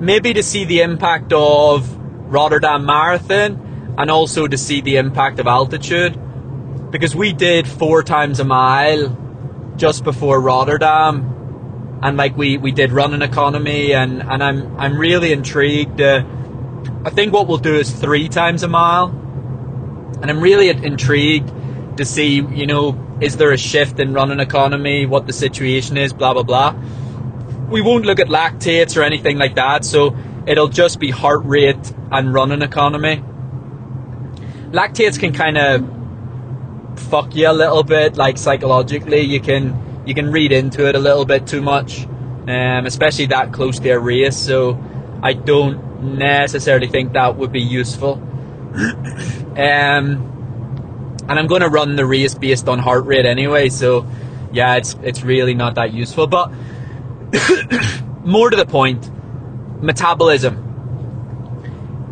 [0.00, 1.94] maybe to see the impact of
[2.32, 6.18] Rotterdam Marathon and also to see the impact of altitude.
[6.90, 9.14] Because we did four times a mile
[9.76, 11.35] just before Rotterdam
[12.02, 16.24] and like we, we did run an economy and, and I'm I'm really intrigued uh,
[17.04, 19.08] I think what we'll do is three times a mile
[20.20, 21.52] and I'm really intrigued
[21.96, 26.12] to see you know is there a shift in running economy what the situation is
[26.12, 26.74] blah blah blah
[27.68, 31.92] we won't look at lactates or anything like that, so it'll just be heart rate
[32.12, 33.22] and running economy.
[34.70, 39.20] Lactates can kind of fuck you a little bit, like psychologically.
[39.20, 39.74] You can
[40.06, 43.90] you can read into it a little bit too much, um, especially that close to
[43.90, 44.36] a race.
[44.36, 44.78] So
[45.22, 48.14] I don't necessarily think that would be useful.
[49.56, 50.32] um,
[51.28, 53.68] and I'm going to run the race based on heart rate anyway.
[53.68, 54.06] So
[54.52, 56.26] yeah, it's it's really not that useful.
[56.26, 56.52] But
[58.24, 59.10] more to the point,
[59.82, 60.62] metabolism.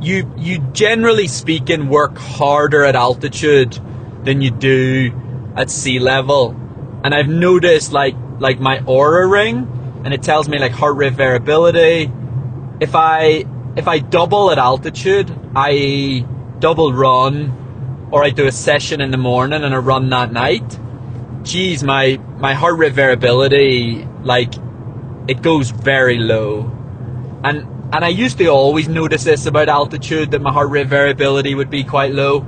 [0.00, 3.78] You you generally speaking work harder at altitude
[4.24, 5.12] than you do
[5.56, 6.56] at sea level.
[7.04, 11.12] And I've noticed like like my Oura ring and it tells me like heart rate
[11.12, 12.10] variability.
[12.80, 13.44] If I
[13.76, 16.26] if I double at altitude, I
[16.58, 20.78] double run or I do a session in the morning and a run that night,
[21.42, 24.54] geez, my my heart rate variability like
[25.28, 26.70] it goes very low.
[27.44, 31.54] And and I used to always notice this about altitude that my heart rate variability
[31.54, 32.40] would be quite low.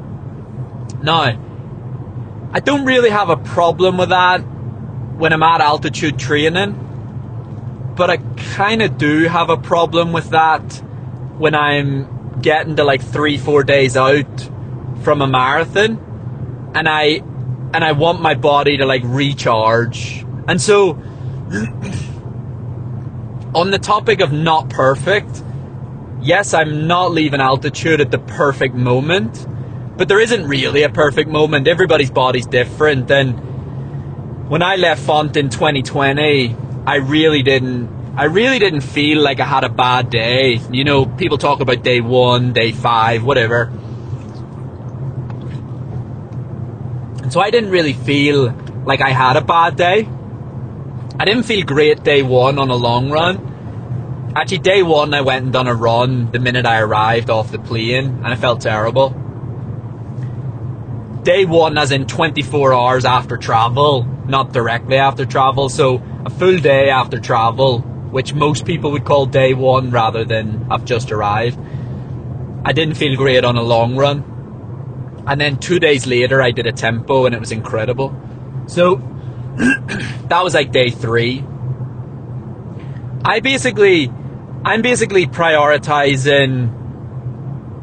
[1.03, 1.39] Now,
[2.53, 8.19] I don't really have a problem with that when I'm at altitude training, but I
[8.55, 10.63] kind of do have a problem with that
[11.39, 14.51] when I'm getting to like three, four days out
[15.03, 17.23] from a marathon, and I
[17.75, 20.91] and I want my body to like recharge, and so
[23.55, 25.43] on the topic of not perfect,
[26.21, 29.47] yes, I'm not leaving altitude at the perfect moment
[29.97, 31.67] but there isn't really a perfect moment.
[31.67, 33.11] Everybody's body's different.
[33.11, 36.55] And when I left Font in 2020,
[36.87, 37.97] I really didn't.
[38.17, 40.61] I really didn't feel like I had a bad day.
[40.71, 43.73] You know, people talk about day one, day five, whatever.
[47.23, 48.55] And so I didn't really feel
[48.85, 50.09] like I had a bad day.
[51.19, 54.33] I didn't feel great day one on a long run.
[54.37, 57.59] Actually, day one, I went and done a run the minute I arrived off the
[57.59, 59.26] plane, and I felt terrible
[61.27, 65.69] day one as in 24 hours after travel, not directly after travel.
[65.69, 70.69] So a full day after travel, which most people would call day one rather than
[70.71, 71.59] I've just arrived.
[72.65, 74.23] I didn't feel great on a long run.
[75.27, 78.15] And then two days later, I did a tempo and it was incredible.
[78.69, 78.95] So
[80.29, 81.45] that was like day three.
[83.25, 84.13] I basically,
[84.65, 86.71] I'm basically prioritizing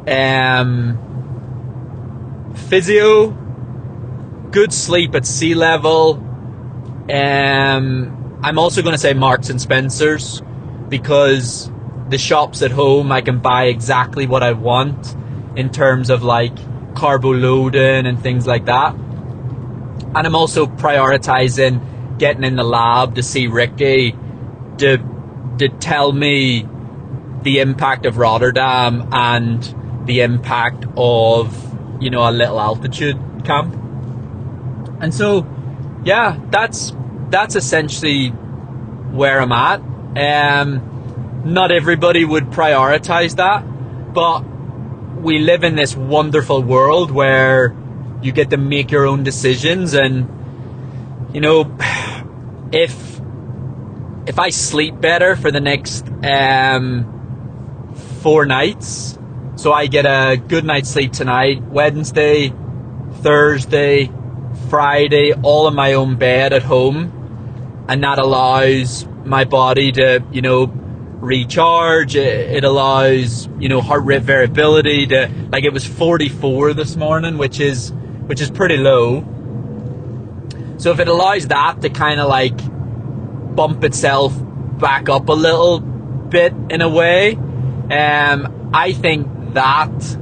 [0.07, 1.02] um,
[2.55, 3.31] physio,
[4.51, 6.15] good sleep at sea level.
[7.11, 10.41] Um, I'm also going to say Marks and Spencers
[10.89, 11.71] because
[12.09, 15.15] the shops at home I can buy exactly what I want
[15.55, 16.55] in terms of like
[16.95, 18.93] carbo loading and things like that.
[18.93, 24.15] And I'm also prioritizing getting in the lab to see Ricky
[24.77, 24.97] to
[25.57, 26.67] to tell me
[27.41, 31.72] the impact of Rotterdam and the impact of
[32.03, 33.73] you know, a little altitude camp.
[35.01, 35.47] And so,
[36.03, 36.93] yeah, that's
[37.29, 39.81] that's essentially where I'm at.
[40.15, 43.61] Um, not everybody would prioritize that,
[44.13, 44.41] but
[45.21, 47.75] we live in this wonderful world where
[48.21, 50.27] you get to make your own decisions, and
[51.33, 51.77] you know,
[52.71, 53.21] if
[54.25, 59.17] if I sleep better for the next um, four nights,
[59.55, 62.53] so I get a good night's sleep tonight, Wednesday,
[63.21, 64.11] Thursday,
[64.69, 67.85] Friday, all in my own bed at home.
[67.87, 72.15] And that allows my body to, you know, recharge.
[72.15, 77.59] It, allows, you know, heart rate variability to, like it was 44 this morning, which
[77.59, 77.91] is,
[78.25, 79.21] which is pretty low.
[80.77, 82.57] So if it allows that to kind of like
[83.55, 84.33] bump itself
[84.79, 90.17] back up a little bit in a way, um, I think that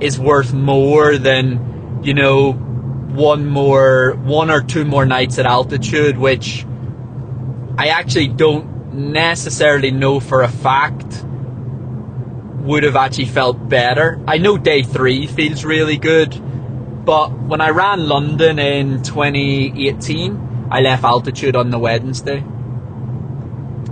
[0.00, 6.16] is worth more than, you know, one more, one or two more nights at altitude,
[6.18, 6.64] which
[7.76, 11.24] I actually don't necessarily know for a fact
[12.68, 14.20] would have actually felt better.
[14.26, 16.30] I know day three feels really good,
[17.04, 22.38] but when I ran London in 2018, I left altitude on the Wednesday.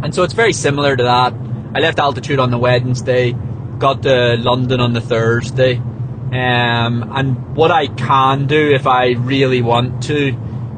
[0.03, 1.33] And so it's very similar to that.
[1.74, 3.35] I left altitude on the Wednesday
[3.79, 5.77] got to London on the Thursday.
[5.77, 10.33] Um, and what I can do if I really want to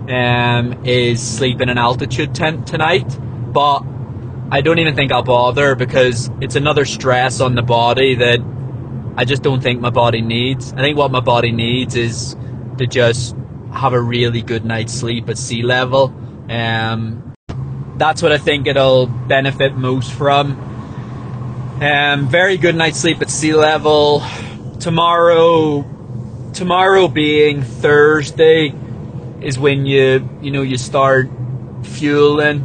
[0.08, 3.18] um, is sleep in an altitude tent tonight.
[3.52, 3.80] But
[4.50, 8.40] I don't even think I'll bother because it's another stress on the body that
[9.16, 10.72] I just don't think my body needs.
[10.72, 12.36] I think what my body needs is
[12.78, 13.36] to just
[13.72, 16.14] have a really good night's sleep at sea level.
[16.48, 17.34] Um,
[17.96, 20.67] that's what I think it'll benefit most from.
[21.80, 24.20] Um, very good night's sleep at sea level.
[24.80, 25.84] Tomorrow,
[26.52, 28.74] tomorrow being Thursday,
[29.40, 31.30] is when you you know you start
[31.84, 32.64] fueling.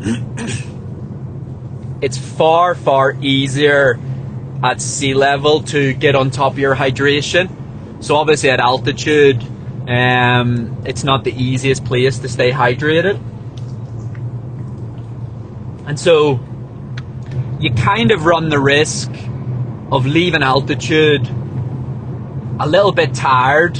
[2.02, 4.00] it's far far easier
[4.64, 8.02] at sea level to get on top of your hydration.
[8.02, 9.40] So obviously at altitude,
[9.88, 13.16] um, it's not the easiest place to stay hydrated.
[15.86, 16.40] And so
[17.60, 19.10] you kind of run the risk
[19.92, 21.28] of leaving altitude
[22.58, 23.76] a little bit tired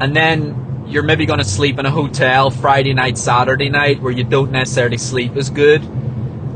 [0.00, 4.12] and then you're maybe going to sleep in a hotel Friday night, Saturday night where
[4.12, 5.82] you don't necessarily sleep as good.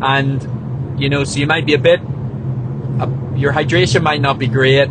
[0.03, 4.47] And, you know, so you might be a bit, uh, your hydration might not be
[4.47, 4.89] great.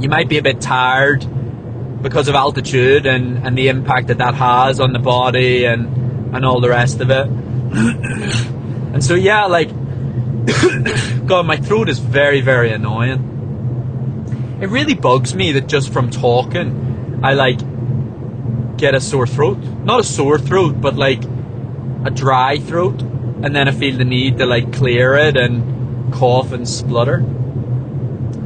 [0.00, 1.24] You might be a bit tired
[2.02, 6.44] because of altitude and, and the impact that that has on the body and, and
[6.44, 7.26] all the rest of it.
[8.94, 9.70] and so, yeah, like,
[11.26, 14.58] God, my throat is very, very annoying.
[14.60, 17.58] It really bugs me that just from talking, I like
[18.76, 19.58] get a sore throat.
[19.58, 21.24] Not a sore throat, but like
[22.04, 23.00] a dry throat.
[23.00, 27.24] And then I feel the need to like clear it and cough and splutter.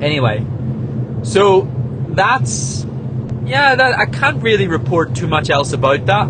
[0.00, 0.46] Anyway,
[1.22, 1.68] so
[2.10, 2.86] that's
[3.44, 6.28] yeah, that, I can't really report too much else about that.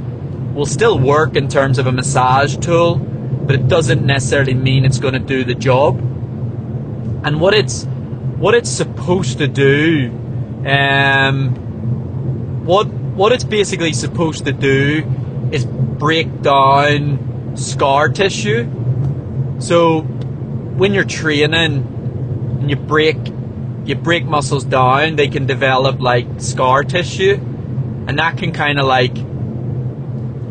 [0.54, 4.98] will still work in terms of a massage tool, but it doesn't necessarily mean it's
[4.98, 5.98] going to do the job.
[7.24, 7.86] And what it's
[8.40, 10.10] what it's supposed to do,
[10.64, 11.50] um,
[12.64, 15.04] what what it's basically supposed to do
[15.52, 18.64] is break down scar tissue.
[19.58, 23.18] So when you're training and you break
[23.84, 27.34] you break muscles down, they can develop like scar tissue,
[28.08, 29.18] and that can kind of like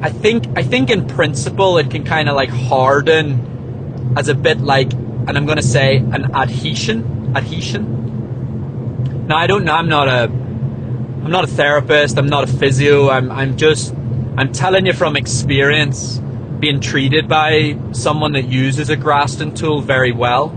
[0.02, 4.60] I think I think in principle it can kind of like harden as a bit
[4.60, 9.28] like, and I'm gonna say an adhesion adhesion.
[9.28, 9.74] Now I don't know.
[9.74, 12.18] I'm not a I'm not a therapist.
[12.18, 13.10] I'm not a physio.
[13.10, 13.94] I'm I'm just
[14.38, 16.18] I'm telling you from experience,
[16.60, 20.50] being treated by someone that uses a Graston tool very well.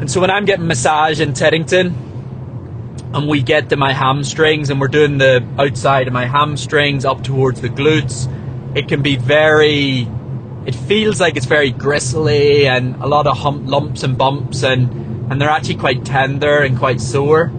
[0.00, 1.94] And so when I'm getting massage in Teddington,
[3.12, 7.22] and we get to my hamstrings, and we're doing the outside of my hamstrings up
[7.22, 8.26] towards the glutes,
[8.74, 10.08] it can be very.
[10.64, 15.09] It feels like it's very gristly and a lot of hump, lumps and bumps, and
[15.30, 17.52] and they're actually quite tender and quite sore.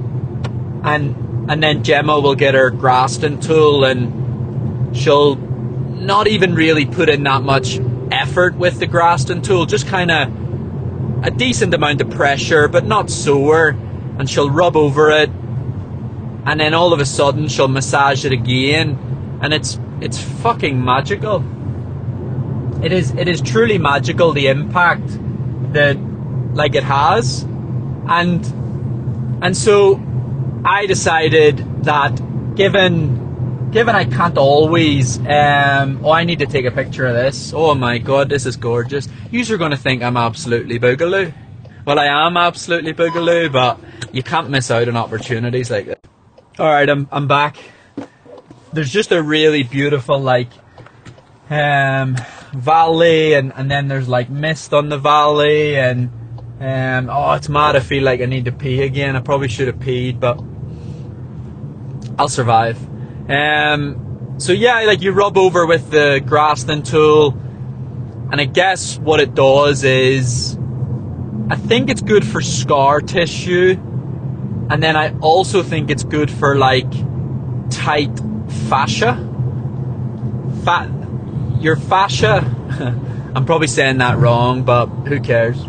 [0.84, 7.10] And and then Gemma will get her Graston tool and she'll not even really put
[7.10, 7.80] in that much
[8.12, 13.10] effort with the Graston tool, just kind of a decent amount of pressure, but not
[13.10, 13.70] sore,
[14.18, 15.30] and she'll rub over it,
[16.46, 21.44] and then all of a sudden she'll massage it again, and it's it's fucking magical.
[22.84, 25.08] It is it is truly magical the impact
[25.74, 25.98] that
[26.54, 27.44] like it has,
[28.12, 28.46] and
[29.44, 30.00] and so
[30.66, 36.72] I decided that given given I can't always, um, oh, I need to take a
[36.72, 37.54] picture of this.
[37.56, 39.08] Oh my god, this is gorgeous.
[39.32, 41.34] You're to think I'm absolutely boogaloo.
[41.86, 43.80] Well, I am absolutely boogaloo, but
[44.12, 46.00] you can't miss out on opportunities like this.
[46.60, 47.58] All right, I'm I'm back.
[48.74, 50.50] There's just a really beautiful like
[51.50, 52.18] um,
[52.54, 56.12] valley, and and then there's like mist on the valley, and
[56.62, 57.76] um, oh, it's mad.
[57.76, 59.16] I feel like I need to pee again.
[59.16, 60.40] I probably should have peed, but
[62.20, 62.78] I'll survive.
[63.28, 67.32] Um, so yeah, like you rub over with the Graston tool,
[68.32, 70.56] and I guess what it does is
[71.50, 73.72] I think it's good for scar tissue,
[74.70, 76.92] and then I also think it's good for like
[77.72, 78.22] tight
[78.70, 79.16] fascia.
[80.64, 80.92] Fat,
[81.60, 82.46] your fascia.
[83.36, 85.66] I'm probably saying that wrong, but who cares?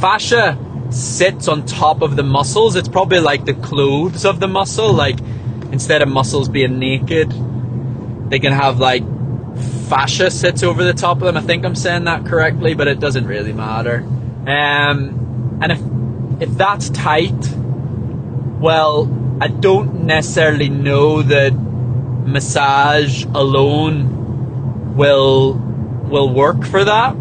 [0.00, 0.58] Fascia
[0.90, 2.76] sits on top of the muscles.
[2.76, 4.92] It's probably like the clothes of the muscle.
[4.92, 5.18] Like
[5.72, 7.30] instead of muscles being naked,
[8.30, 9.02] they can have like
[9.88, 11.36] fascia sits over the top of them.
[11.36, 13.98] I think I'm saying that correctly, but it doesn't really matter.
[14.46, 15.80] Um, and if
[16.40, 17.54] if that's tight,
[18.60, 19.08] well,
[19.40, 27.16] I don't necessarily know that massage alone will will work for that.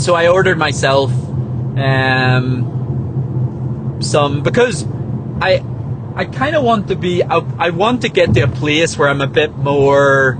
[0.00, 1.10] And so I ordered myself
[1.76, 2.64] um,
[4.00, 4.86] some because
[5.42, 5.62] I
[6.16, 9.10] I kind of want to be I, I, want to get to a place where
[9.10, 10.38] I'm a bit more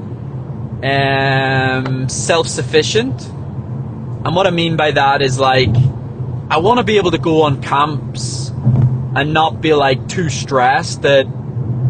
[0.83, 3.23] um, self-sufficient.
[3.23, 5.77] And what I mean by that is like
[6.49, 8.49] I want to be able to go on camps
[9.15, 11.27] and not be like too stressed that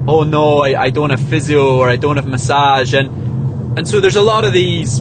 [0.08, 4.00] oh no I, I don't have physio or I don't have massage and and so
[4.00, 5.00] there's a lot of these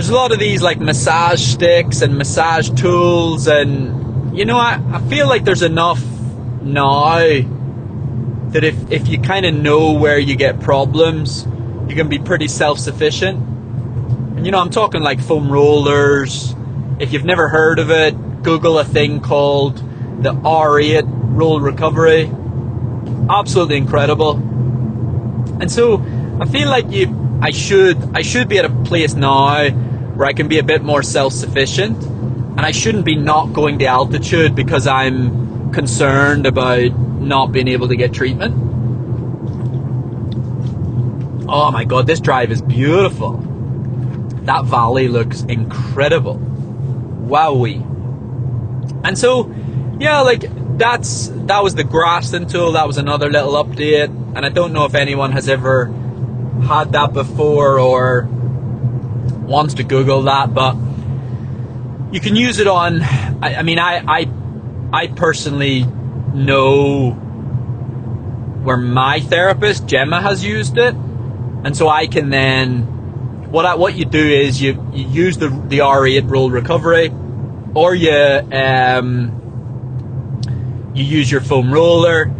[0.00, 4.80] there's a lot of these like massage sticks and massage tools and you know I,
[4.94, 6.02] I feel like there's enough
[6.62, 11.46] now that if, if you kind of know where you get problems
[11.86, 13.46] you can be pretty self-sufficient.
[14.38, 16.54] And you know I'm talking like foam rollers.
[16.98, 19.76] If you've never heard of it google a thing called
[20.22, 22.32] the R8 roll recovery.
[23.28, 24.36] Absolutely incredible.
[25.60, 26.02] And so
[26.40, 29.89] I feel like you I should I should be at a place now
[30.20, 33.86] where I can be a bit more self-sufficient and I shouldn't be not going to
[33.86, 38.54] altitude because I'm concerned about not being able to get treatment.
[41.48, 43.38] Oh my god, this drive is beautiful.
[44.42, 46.36] That valley looks incredible.
[46.36, 47.80] Wowie.
[49.02, 49.50] And so,
[49.98, 50.44] yeah, like
[50.76, 52.72] that's that was the Graston tool.
[52.72, 55.86] That was another little update, and I don't know if anyone has ever
[56.66, 58.28] had that before or
[59.50, 60.76] wants to Google that, but
[62.12, 63.02] you can use it on.
[63.02, 64.30] I, I mean, I, I,
[64.92, 65.82] I personally
[66.32, 67.10] know
[68.62, 72.98] where my therapist Gemma has used it, and so I can then.
[73.50, 77.12] What I, what you do is you, you use the the R8 roll recovery,
[77.74, 79.32] or you um,
[80.94, 82.30] you use your foam roller,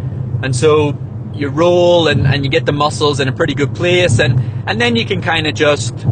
[0.45, 0.97] and so
[1.35, 4.81] you roll and, and you get the muscles in a pretty good place, and and
[4.81, 6.07] then you can kind of just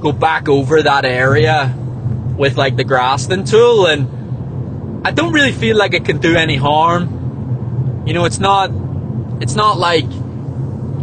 [0.00, 1.74] go back over that area
[2.36, 6.56] with like the Graston tool and I don't really feel like it can do any
[6.56, 8.04] harm.
[8.06, 8.70] You know, it's not
[9.40, 10.06] it's not like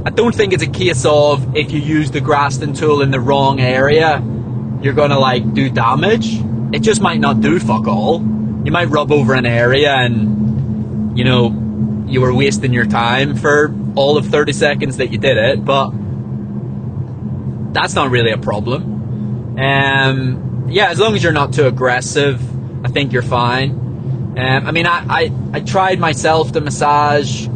[0.06, 3.20] I don't think it's a case of if you use the Graston tool in the
[3.20, 4.24] wrong area,
[4.82, 6.41] you're gonna like do damage.
[6.74, 8.20] It just might not do fuck all.
[8.64, 13.74] You might rub over an area and you know, you were wasting your time for
[13.95, 15.91] all of 30 seconds that you did it, but
[17.74, 19.57] that's not really a problem.
[19.59, 22.41] Um, yeah, as long as you're not too aggressive,
[22.86, 23.72] I think you're fine.
[24.38, 27.47] Um, I mean, I, I, I tried myself to massage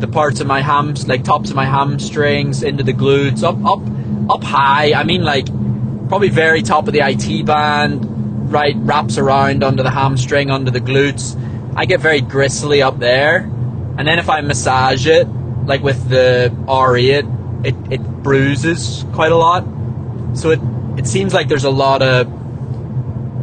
[0.00, 4.32] the parts of my hams, like tops of my hamstrings, into the glutes, up, up,
[4.32, 4.94] up high.
[4.94, 5.46] I mean, like
[6.08, 10.80] probably very top of the IT band, right, wraps around under the hamstring, under the
[10.80, 11.36] glutes.
[11.76, 15.28] I get very gristly up there, and then if I massage it,
[15.66, 19.64] like with the R8, it, it bruises quite a lot.
[20.34, 20.60] So it,
[20.96, 22.32] it seems like there's a lot of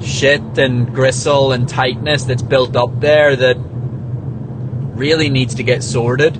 [0.01, 3.57] shit and gristle and tightness that's built up there that
[4.95, 6.37] really needs to get sorted.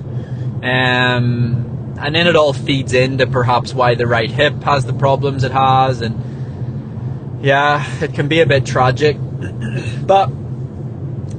[0.64, 5.44] Um, and then it all feeds into perhaps why the right hip has the problems
[5.44, 6.00] it has.
[6.00, 9.16] And yeah, it can be a bit tragic.
[10.06, 10.30] but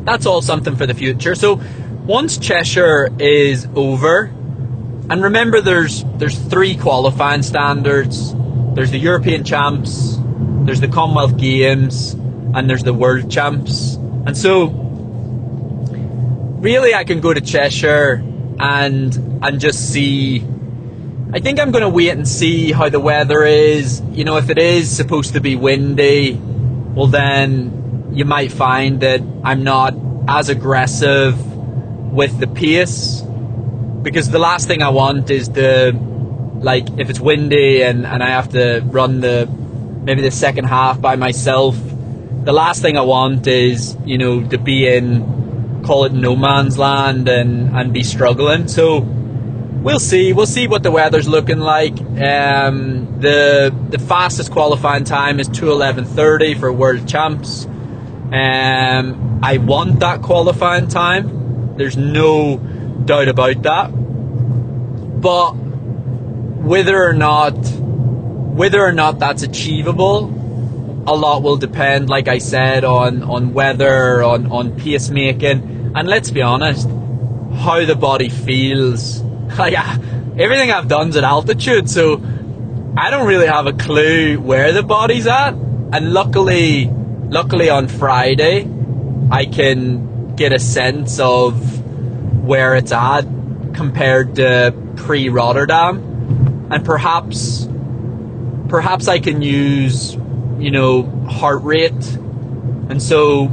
[0.05, 1.35] that's all something for the future.
[1.35, 1.61] So
[2.05, 4.31] once Cheshire is over,
[5.09, 8.33] and remember, there's there's three qualifying standards.
[8.73, 10.17] There's the European champs,
[10.65, 13.95] there's the Commonwealth Games, and there's the World Champs.
[13.95, 14.67] And so,
[16.59, 18.21] really, I can go to Cheshire
[18.59, 20.45] and and just see.
[21.33, 24.01] I think I'm going to wait and see how the weather is.
[24.11, 29.21] You know, if it is supposed to be windy, well, then you might find that
[29.43, 29.93] I'm not
[30.27, 31.35] as aggressive
[32.11, 33.21] with the pace
[34.07, 35.91] because the last thing I want is the
[36.59, 39.47] like if it's windy and, and I have to run the
[40.03, 41.75] maybe the second half by myself.
[42.43, 46.77] The last thing I want is you know to be in call it no man's
[46.77, 48.69] land and and be struggling.
[48.69, 50.31] So we'll see.
[50.31, 51.99] We'll see what the weather's looking like.
[51.99, 57.65] Um, the the fastest qualifying time is two eleven thirty for World Champs.
[57.65, 61.75] Um, I want that qualifying time.
[61.77, 62.57] There's no
[63.05, 63.87] doubt about that.
[65.21, 67.55] But whether or not
[68.57, 70.25] whether or not that's achievable,
[71.07, 76.31] a lot will depend, like I said, on on weather, on on pacemaking, and let's
[76.31, 79.23] be honest, how the body feels.
[79.57, 79.75] Like
[80.37, 82.21] everything I've done's at altitude, so
[82.97, 85.51] I don't really have a clue where the body's at.
[85.51, 86.87] And luckily,
[87.29, 88.67] luckily on Friday,
[89.31, 91.76] I can get a sense of
[92.47, 93.21] where it's at
[93.73, 97.67] compared to pre Rotterdam, and perhaps,
[98.69, 100.15] perhaps I can use,
[100.57, 102.15] you know, heart rate,
[102.89, 103.45] and so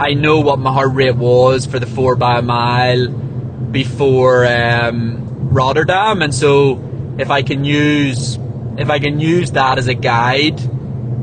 [0.00, 5.50] I know what my heart rate was for the four by a mile before um,
[5.50, 6.84] Rotterdam, and so
[7.18, 8.38] if I can use
[8.78, 10.60] if I can use that as a guide,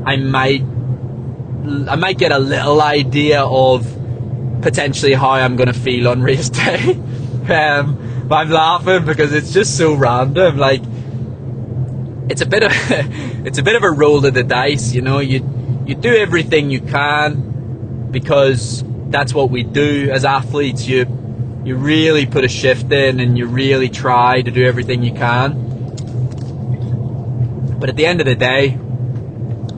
[0.04, 0.62] I might
[1.88, 3.95] I might get a little idea of
[4.66, 6.90] potentially how I'm going to feel on race day.
[7.48, 10.56] um, I'm laughing because it's just so random.
[10.58, 10.82] Like
[12.28, 12.72] it's a bit of
[13.46, 14.92] it's a bit of a roll of the dice.
[14.92, 20.88] You know, you you do everything you can because that's what we do as athletes.
[20.88, 21.06] You
[21.64, 25.62] you really put a shift in and you really try to do everything you can.
[27.78, 28.76] But at the end of the day,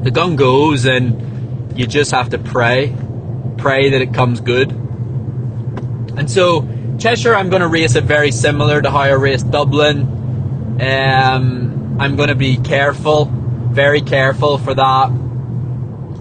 [0.02, 2.96] the gun goes and you just have to pray.
[3.58, 4.77] Pray that it comes good.
[6.18, 6.66] And so,
[6.98, 10.78] Cheshire, I'm going to race it very similar to how I raced Dublin.
[10.80, 15.12] Um, I'm going to be careful, very careful for that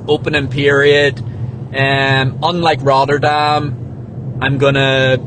[0.07, 1.19] opening period.
[1.19, 5.19] Um, unlike Rotterdam, I'm going to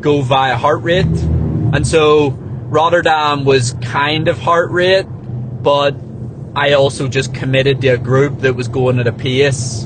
[0.00, 1.06] go via heart rate.
[1.06, 5.94] And so Rotterdam was kind of heart rate, but
[6.54, 9.84] I also just committed to a group that was going at a pace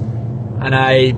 [0.60, 1.14] and I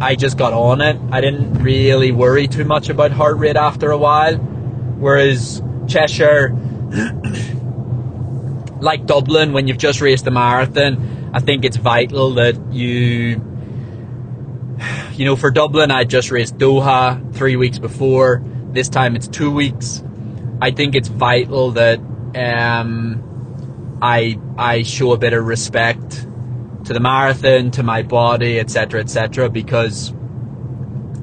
[0.00, 0.98] I just got on it.
[1.10, 4.36] I didn't really worry too much about heart rate after a while.
[4.36, 6.50] Whereas Cheshire
[8.80, 13.42] like Dublin when you've just raced a marathon, I think it's vital that you
[15.14, 18.42] you know, for Dublin, I just raced Doha three weeks before.
[18.72, 20.02] This time it's two weeks.
[20.60, 21.98] I think it's vital that
[22.34, 26.26] um, I I show a bit of respect
[26.86, 29.48] to the marathon, to my body, etc., etc.
[29.48, 30.12] Because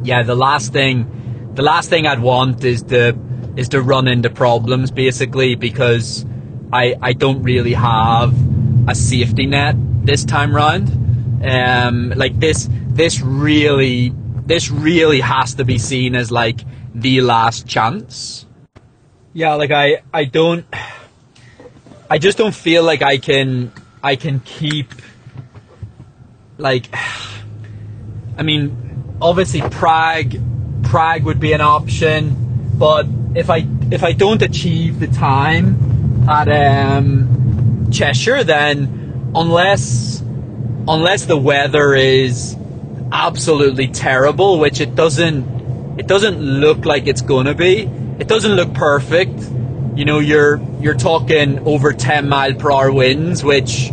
[0.03, 3.17] yeah, the last thing, the last thing I'd want is to
[3.55, 6.25] is to run into problems basically because
[6.71, 8.33] I I don't really have
[8.87, 10.89] a safety net this time round.
[11.43, 14.13] Um, like this this really
[14.45, 16.61] this really has to be seen as like
[16.93, 18.45] the last chance.
[19.33, 20.65] Yeah, like I I don't
[22.09, 23.71] I just don't feel like I can
[24.03, 24.93] I can keep
[26.63, 26.89] like
[28.37, 30.33] I mean obviously Prague
[30.83, 32.35] Prague would be an option,
[32.77, 33.05] but
[33.35, 40.21] if I if I don't achieve the time at um, Cheshire then unless
[40.87, 42.55] unless the weather is
[43.11, 47.81] absolutely terrible, which it doesn't it doesn't look like it's gonna be.
[48.19, 49.37] It doesn't look perfect.
[49.95, 53.91] You know, you're you're talking over 10 mile per hour winds, which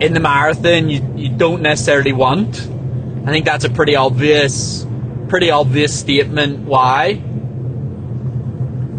[0.00, 2.60] in the marathon you, you don't necessarily want.
[3.26, 4.86] I think that's a pretty obvious
[5.28, 7.14] pretty obvious statement why.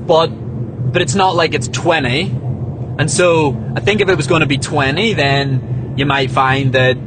[0.05, 2.21] But but it's not like it's 20.
[2.99, 6.73] And so I think if it was going to be 20, then you might find
[6.73, 6.97] that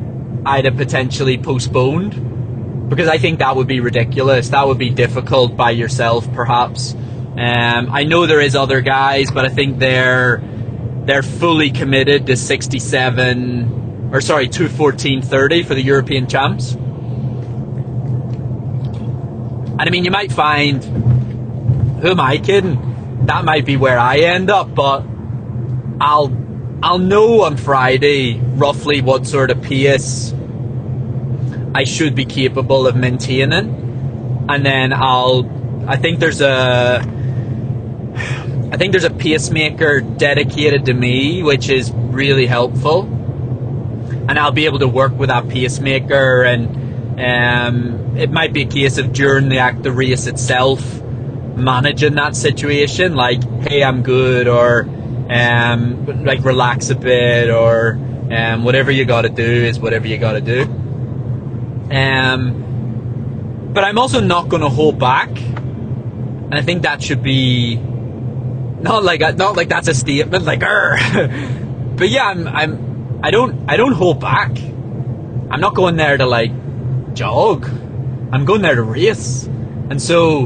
[0.44, 4.50] I'd have potentially postponed because I think that would be ridiculous.
[4.50, 6.94] That would be difficult by yourself, perhaps.
[6.94, 10.42] Um, I know there is other guys, but I think they're
[11.04, 13.81] they're fully committed to 67
[14.12, 16.74] or sorry 214.30 for the European champs.
[19.72, 20.84] And I mean, you might find
[22.02, 23.24] who am I kidding?
[23.26, 25.04] That might be where I end up, but
[26.00, 26.36] I'll
[26.82, 30.34] I'll know on Friday roughly what sort of pace
[31.74, 35.48] I should be capable of maintaining, and then I'll.
[35.88, 37.00] I think there's a.
[38.72, 43.04] I think there's a pacemaker dedicated to me, which is really helpful,
[44.32, 48.66] and I'll be able to work with that pacemaker, and um, it might be a
[48.66, 54.48] case of during the act, the race itself, managing that situation, like, hey, I'm good,
[54.48, 54.88] or
[55.28, 60.16] um, like relax a bit or um, whatever you got to do is whatever you
[60.16, 60.62] got to do.
[61.94, 67.76] Um, but I'm also not going to hold back, and I think that should be
[67.76, 70.60] not like not like that's a statement, like
[71.98, 72.91] but yeah, I'm I'm
[73.24, 74.50] I don't I don't hold back.
[75.50, 76.50] I'm not going there to like
[77.14, 77.64] jog.
[78.32, 80.44] I'm going there to race, and so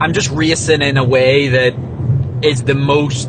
[0.00, 1.74] I'm just racing in a way that
[2.42, 3.28] is the most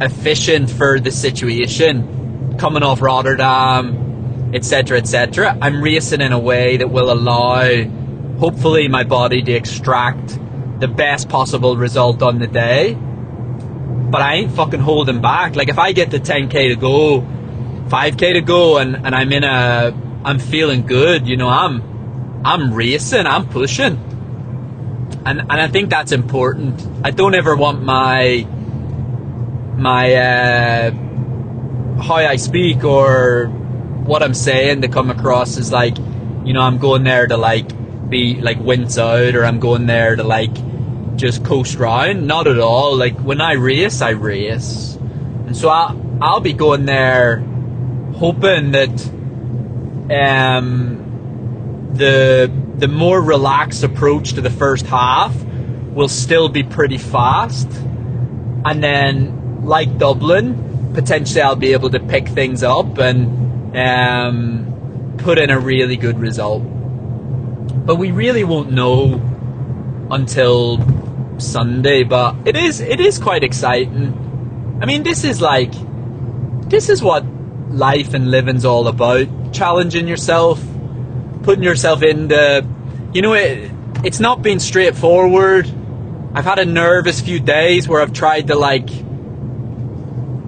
[0.00, 2.56] efficient for the situation.
[2.58, 5.58] Coming off Rotterdam, etc., etc.
[5.60, 7.84] I'm racing in a way that will allow,
[8.38, 10.38] hopefully, my body to extract
[10.80, 12.96] the best possible result on the day.
[14.12, 15.56] But I ain't fucking holding back.
[15.56, 17.22] Like if I get the 10k to go,
[17.88, 21.26] 5k to go, and, and I'm in a, I'm feeling good.
[21.26, 23.26] You know, I'm, I'm racing.
[23.26, 23.96] I'm pushing.
[25.24, 26.86] And and I think that's important.
[27.02, 28.46] I don't ever want my,
[29.78, 30.90] my, uh,
[32.02, 35.96] how I speak or what I'm saying to come across as like,
[36.44, 40.16] you know, I'm going there to like be like wince out or I'm going there
[40.16, 40.54] to like
[41.16, 42.26] just coast round.
[42.26, 42.96] Not at all.
[42.96, 44.96] Like when I race, I race,
[45.46, 47.38] and so I I'll be going there,
[48.14, 49.10] hoping that
[50.10, 55.34] um, the the more relaxed approach to the first half
[55.92, 57.68] will still be pretty fast,
[58.64, 65.38] and then like Dublin, potentially I'll be able to pick things up and um, put
[65.38, 66.62] in a really good result.
[67.84, 69.20] But we really won't know
[70.10, 70.78] until
[71.38, 74.78] Sunday, but it is it is quite exciting.
[74.80, 75.72] I mean, this is like
[76.68, 77.24] this is what
[77.70, 79.26] life and living's all about.
[79.52, 80.62] Challenging yourself,
[81.42, 82.66] putting yourself in the.
[83.12, 83.70] you know it
[84.04, 85.66] it's not been straightforward.
[86.34, 88.88] I've had a nervous few days where I've tried to like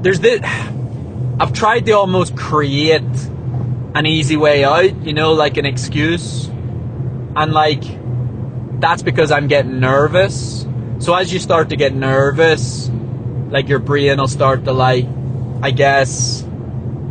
[0.02, 0.40] there's this
[1.40, 3.02] I've tried to almost create
[3.94, 6.46] an easy way out, you know, like an excuse.
[7.36, 7.82] And like
[8.80, 10.66] that's because I'm getting nervous.
[11.04, 12.88] So as you start to get nervous,
[13.50, 15.04] like your brain will start to like,
[15.60, 16.42] I guess,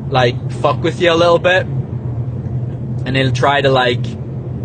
[0.09, 4.01] like fuck with you a little bit, and it'll try to like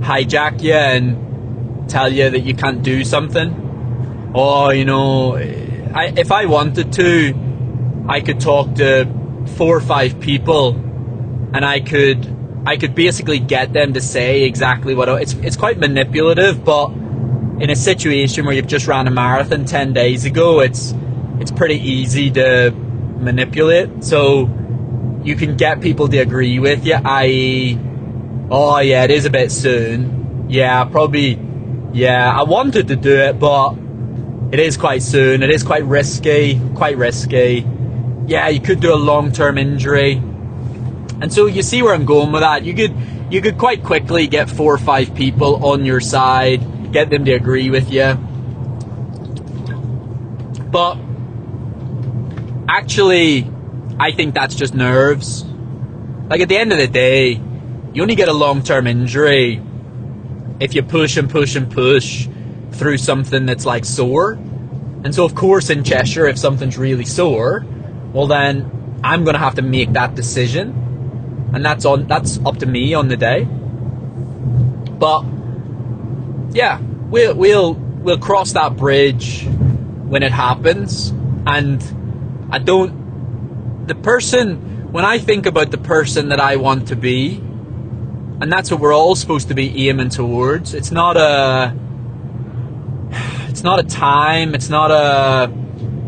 [0.00, 4.32] hijack you and tell you that you can't do something.
[4.34, 7.34] Or you know, I, if I wanted to,
[8.08, 9.04] I could talk to
[9.58, 10.70] four or five people,
[11.52, 12.26] and I could
[12.64, 16.88] I could basically get them to say exactly what I, it's it's quite manipulative, but
[17.60, 20.94] in a situation where you've just ran a marathon 10 days ago, it's
[21.40, 24.04] it's pretty easy to manipulate.
[24.04, 24.50] So
[25.22, 27.78] you can get people to agree with you, i.e.,
[28.50, 30.46] oh yeah, it is a bit soon.
[30.48, 31.38] Yeah, probably,
[31.92, 33.74] yeah, I wanted to do it, but
[34.52, 35.42] it is quite soon.
[35.42, 37.66] It is quite risky, quite risky.
[38.26, 40.14] Yeah, you could do a long-term injury.
[41.20, 42.64] And so you see where I'm going with that.
[42.64, 42.94] You could
[43.30, 46.62] you could quite quickly get four or five people on your side,
[46.92, 48.14] get them to agree with you.
[50.70, 50.98] But
[52.68, 53.50] actually,
[53.98, 55.44] I think that's just nerves.
[56.28, 57.40] Like at the end of the day,
[57.92, 59.62] you only get a long term injury
[60.60, 62.28] if you push and push and push
[62.72, 64.32] through something that's like sore.
[64.32, 67.64] And so, of course, in Cheshire, if something's really sore,
[68.12, 72.58] well, then I'm going to have to make that decision, and that's on that's up
[72.58, 73.44] to me on the day.
[73.44, 75.22] But
[76.58, 81.10] yeah, we'll we'll we'll cross that bridge when it happens,
[81.46, 81.80] and
[82.50, 83.86] I don't.
[83.86, 88.72] The person when I think about the person that I want to be, and that's
[88.72, 90.74] what we're all supposed to be aiming towards.
[90.74, 91.76] It's not a.
[93.48, 94.56] It's not a time.
[94.56, 95.52] It's not a.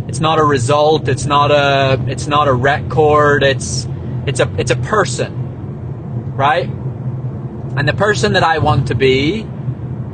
[0.08, 1.06] It's not a result.
[1.06, 2.04] It's not a.
[2.08, 3.44] It's not a record.
[3.44, 3.86] It's.
[4.26, 4.52] It's a.
[4.58, 6.68] It's a person, right?
[6.68, 9.46] And the person that I want to be,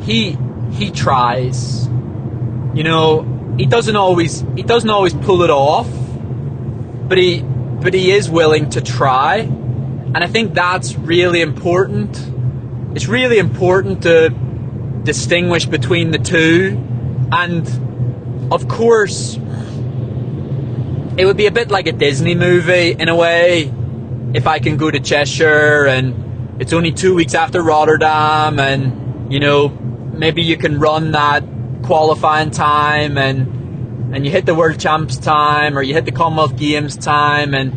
[0.01, 0.37] he
[0.73, 1.87] he tries.
[2.75, 5.89] You know, he doesn't always he doesn't always pull it off,
[7.09, 9.39] but he but he is willing to try.
[9.39, 12.17] And I think that's really important.
[12.95, 14.31] It's really important to
[15.03, 16.83] distinguish between the two.
[17.33, 19.37] And of course,
[21.17, 23.73] it would be a bit like a Disney movie in a way
[24.35, 29.41] if I can go to Cheshire and it's only two weeks after Rotterdam and you
[29.41, 29.69] know
[30.17, 31.45] maybe you can run that
[31.83, 36.57] qualifying time and and you hit the world champs time or you hit the commonwealth
[36.57, 37.77] games time and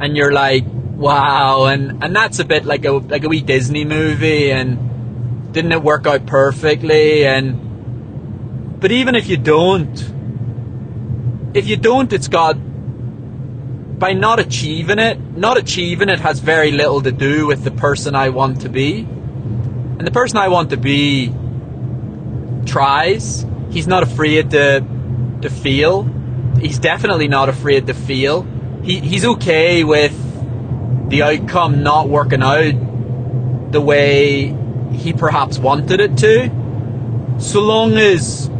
[0.00, 0.64] and you're like
[0.96, 1.66] wow.
[1.66, 5.82] And and that's a bit like a like a wee disney movie and didn't it
[5.82, 7.26] work out perfectly?
[7.26, 10.12] And but even if you don't
[11.54, 12.54] if you don't it's got
[13.98, 18.14] by not achieving it not achieving it has very little to do with the person
[18.14, 19.00] i want to be.
[19.00, 21.32] And the person i want to be
[22.66, 23.46] tries.
[23.70, 24.84] He's not afraid to
[25.42, 26.04] to feel.
[26.60, 28.46] He's definitely not afraid to feel.
[28.82, 30.14] He, he's okay with
[31.10, 34.54] the outcome not working out the way
[34.92, 36.50] he perhaps wanted it to.
[37.38, 38.50] So long as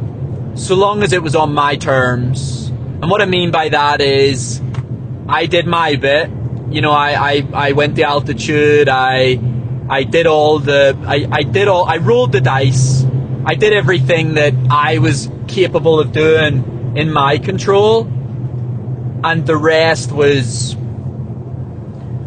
[0.54, 2.68] so long as it was on my terms.
[2.68, 4.60] And what I mean by that is
[5.28, 6.30] I did my bit.
[6.70, 9.38] You know, I, I, I went the altitude, I
[9.88, 13.04] I did all the I, I did all I rolled the dice.
[13.48, 18.02] I did everything that I was capable of doing in my control.
[19.22, 20.74] And the rest was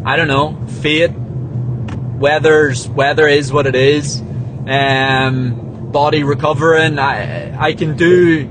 [0.02, 1.12] I don't know, fate.
[1.12, 4.22] Weather's weather is what it is.
[4.66, 6.98] Um, body recovering.
[6.98, 8.48] I I can do.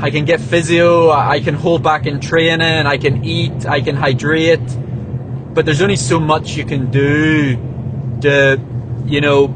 [0.00, 1.10] I can get physio.
[1.10, 2.86] I can hold back in training.
[2.86, 3.66] I can eat.
[3.66, 4.60] I can hydrate.
[5.54, 7.56] But there's only so much you can do
[8.20, 8.60] to,
[9.06, 9.48] you know,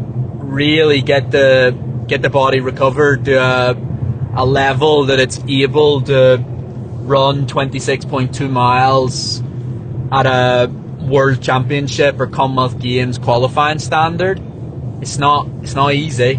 [0.44, 1.76] really get the
[2.06, 3.76] get the body recovered to a,
[4.36, 9.42] a level that it's able to run 26.2 miles
[10.12, 10.70] at a
[11.00, 14.40] World Championship or Commonwealth Games qualifying standard.
[15.00, 16.34] It's not it's not easy.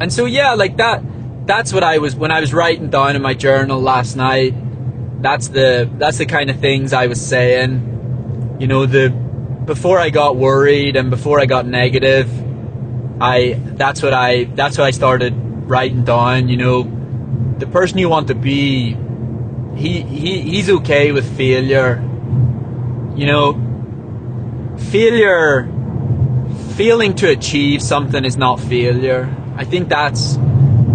[0.00, 1.02] And so yeah, like that
[1.46, 4.54] that's what I was when I was writing down in my journal last night.
[5.22, 8.56] That's the that's the kind of things I was saying.
[8.60, 9.10] You know, the
[9.64, 12.28] before I got worried and before I got negative,
[13.20, 15.34] I that's what I that's what I started
[15.68, 16.82] writing down, you know,
[17.58, 18.96] the person you want to be
[19.76, 22.02] he, he he's okay with failure.
[23.14, 25.68] You know, failure,
[26.76, 29.34] failing to achieve something is not failure.
[29.56, 30.38] I think that's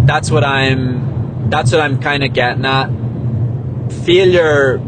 [0.04, 2.88] that's what I'm that's what I'm kind of getting at.
[4.04, 4.78] Failure,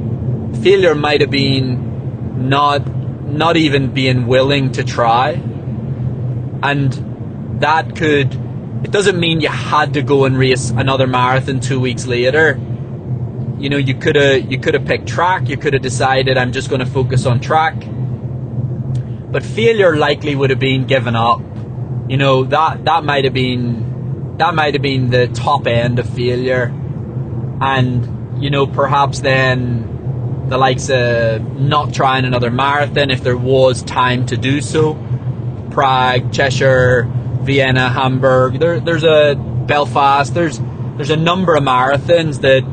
[0.63, 2.83] failure might have been not
[3.31, 5.31] not even being willing to try,
[6.63, 8.35] and that could.
[8.83, 12.59] It doesn't mean you had to go and race another marathon two weeks later.
[13.59, 16.51] You know you could have you could have picked track you could have decided i'm
[16.51, 17.75] just going to focus on track.
[19.31, 21.41] But failure likely would have been given up.
[22.09, 26.09] You know that that might have been that might have been the top end of
[26.09, 26.73] failure.
[27.61, 29.91] And you know perhaps then
[30.51, 34.95] the likes of not trying another marathon if there was time to do so.
[35.71, 37.09] Prague cheshire
[37.43, 38.59] vienna hamburg.
[38.59, 40.35] There, there's a belfast.
[40.35, 40.61] There's
[40.97, 42.65] there's a number of marathons that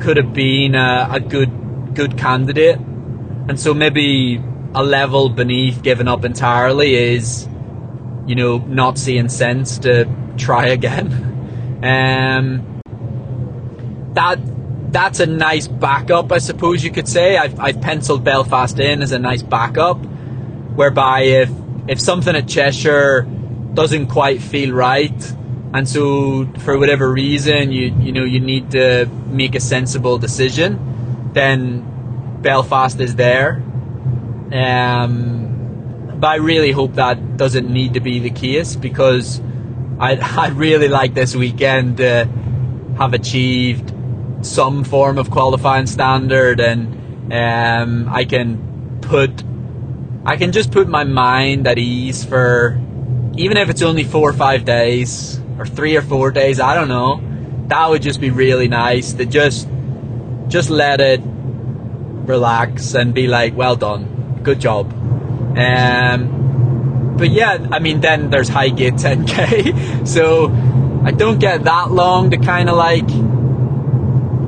[0.00, 4.40] could have been a, a good good candidate, and so maybe
[4.72, 7.48] a level beneath giving up entirely is,
[8.26, 11.24] you know, not seeing sense to try again.
[11.76, 12.80] Um,
[14.14, 14.38] that
[14.92, 17.36] that's a nice backup, I suppose you could say.
[17.36, 19.98] I've, I've penciled Belfast in as a nice backup,
[20.76, 21.50] whereby if
[21.88, 23.22] if something at Cheshire
[23.74, 25.34] doesn't quite feel right,
[25.76, 31.30] and so for whatever reason you you know you need to make a sensible decision
[31.34, 31.84] then
[32.40, 33.62] Belfast is there
[34.52, 39.40] um, but I really hope that doesn't need to be the case because
[39.98, 42.28] I I really like this weekend to
[42.98, 43.92] have achieved
[44.46, 49.42] some form of qualifying standard and um, I can put
[50.24, 52.80] I can just put my mind at ease for
[53.36, 56.60] even if it's only four or five days or three or four days.
[56.60, 57.20] I don't know.
[57.68, 59.68] That would just be really nice to just
[60.48, 64.92] just let it relax and be like, well done, good job.
[65.56, 70.50] Um, but yeah, I mean, then there's Highgate 10k, so
[71.04, 73.08] I don't get that long to kind of like,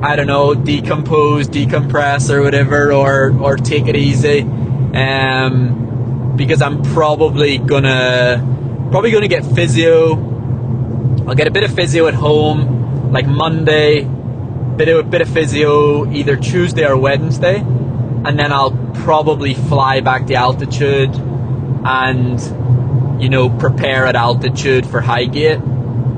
[0.01, 6.81] I don't know, decompose, decompress, or whatever, or or take it easy, um, because I'm
[6.81, 10.29] probably gonna probably gonna get physio
[11.29, 15.29] I'll get a bit of physio at home, like Monday, bit of a bit of
[15.29, 21.13] physio either Tuesday or Wednesday, and then I'll probably fly back to altitude
[21.85, 25.59] and you know prepare at altitude for Highgate.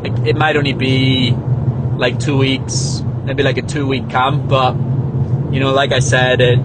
[0.06, 1.32] It, it might only be
[1.98, 4.74] like two weeks, maybe like a two week camp, but
[5.54, 6.60] you know, like I said, it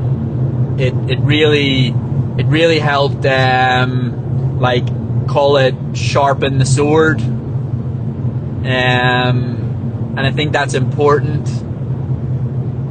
[0.79, 1.89] it it really
[2.39, 4.87] it really helped um, like
[5.29, 7.21] call it sharpen the sword
[8.67, 11.49] um, and I think that's important.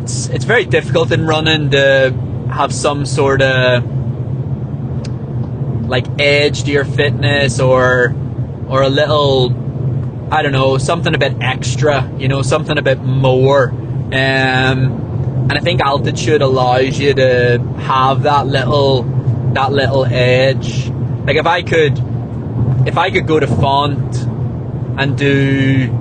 [0.03, 2.13] It's, it's very difficult in running to
[2.49, 3.83] have some sort of
[5.89, 8.15] like edge to your fitness or
[8.69, 9.49] or a little
[10.31, 15.53] I don't know something a bit extra you know something a bit more um, and
[15.53, 19.03] I think altitude allows you to have that little
[19.53, 20.89] that little edge
[21.25, 22.01] like if I could
[22.87, 24.15] if I could go to Font
[24.97, 25.91] and do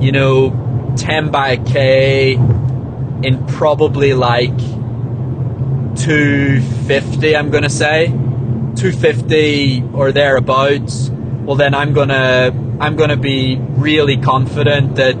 [0.00, 8.06] you know, 10 by K in probably like 250, I'm going to say.
[8.06, 11.10] 250 or thereabouts.
[11.10, 15.16] Well, then I'm going to I'm going to be really confident that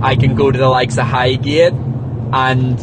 [0.00, 2.78] I can go to the likes of Highgate and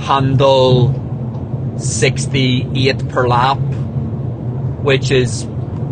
[0.00, 5.48] handle 68 per lap, which is,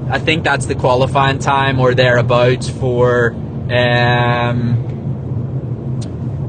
[0.08, 3.32] I think that's the qualifying time or thereabouts for
[3.70, 4.84] um,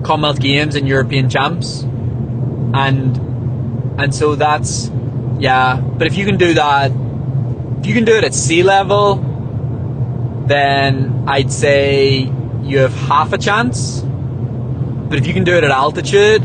[0.04, 3.18] Commonwealth Games and European Champs, and
[4.00, 4.92] and so that's
[5.40, 5.78] yeah.
[5.78, 6.92] But if you can do that,
[7.80, 9.35] if you can do it at sea level,
[10.48, 12.32] then I'd say
[12.64, 14.02] you have half a chance.
[14.02, 16.42] But if you can do it at altitude,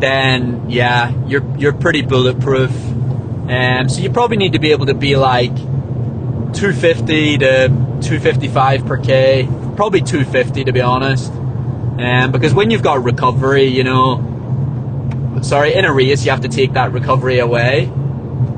[0.00, 2.70] then yeah, you're you're pretty bulletproof.
[2.70, 8.98] Um, so you probably need to be able to be like 250 to 255 per
[8.98, 11.32] k, probably 250 to be honest.
[11.32, 16.48] Um, because when you've got recovery, you know, sorry, in a race you have to
[16.48, 17.84] take that recovery away,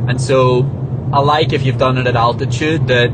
[0.09, 0.63] and so
[1.13, 3.11] I like if you've done it at altitude that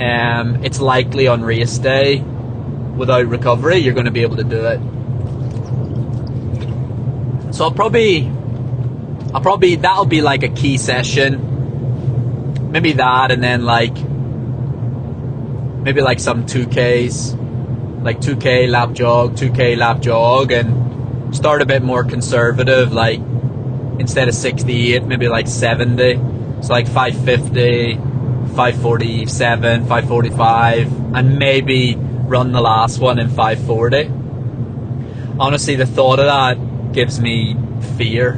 [0.00, 2.20] um, it's likely on race day.
[2.20, 4.80] Without recovery you're going to be able to do it.
[7.54, 8.26] So I'll probably,
[9.34, 13.96] I'll probably that'll be like a key session, maybe that, and then like
[15.82, 17.34] maybe like some two Ks,
[18.02, 22.92] like two K lap jog, two K lap jog, and start a bit more conservative,
[22.92, 23.20] like
[23.98, 26.14] instead of 68, maybe like 70,
[26.62, 27.94] so like 550,
[28.58, 34.10] 547, 545, and maybe run the last one in 540.
[35.38, 37.56] Honestly, the thought of that gives me
[37.96, 38.32] fear.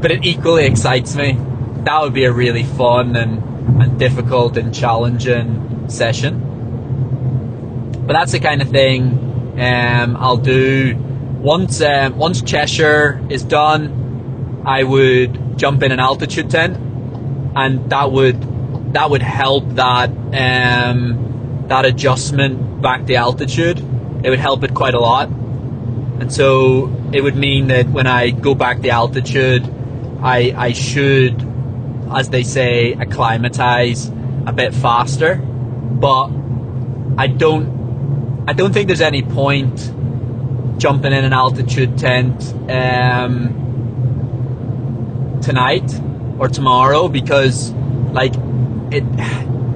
[0.00, 1.36] but it equally excites me.
[1.84, 6.40] That would be a really fun and, and difficult and challenging session.
[8.06, 14.62] But that's the kind of thing um, I'll do once um, once Cheshire is done.
[14.64, 16.78] I would jump in an altitude tent,
[17.56, 23.78] and that would that would help that um, that adjustment back to altitude.
[24.24, 25.28] It would help it quite a lot.
[25.28, 29.68] And so it would mean that when I go back the altitude,
[30.22, 31.42] I, I should,
[32.14, 34.08] as they say, acclimatize
[34.46, 35.36] a bit faster.
[35.36, 36.28] But
[37.18, 39.92] I don't, I don't think there's any point
[40.78, 43.60] jumping in an altitude tent um,
[45.42, 46.00] tonight
[46.38, 47.72] or tomorrow because,
[48.12, 48.34] like,
[48.90, 49.04] it,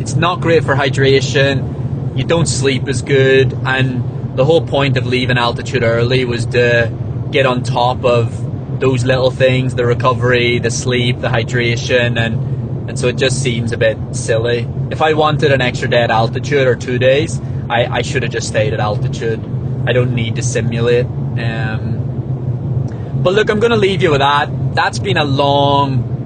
[0.01, 2.17] it's not great for hydration.
[2.17, 6.93] You don't sleep as good, and the whole point of leaving altitude early was to
[7.31, 12.99] get on top of those little things the recovery, the sleep, the hydration, and, and
[12.99, 14.69] so it just seems a bit silly.
[14.91, 18.33] If I wanted an extra day at altitude or two days, I, I should have
[18.33, 19.41] just stayed at altitude.
[19.87, 21.07] I don't need to simulate.
[21.07, 21.99] Um,
[23.23, 24.49] but look, I'm going to leave you with that.
[24.75, 26.18] That's been a long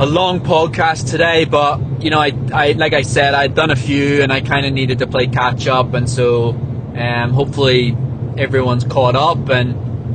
[0.00, 3.76] a long podcast today, but you know, I, I like I said, I'd done a
[3.76, 7.96] few and I kind of needed to play catch up, and so um, hopefully
[8.36, 9.74] everyone's caught up, and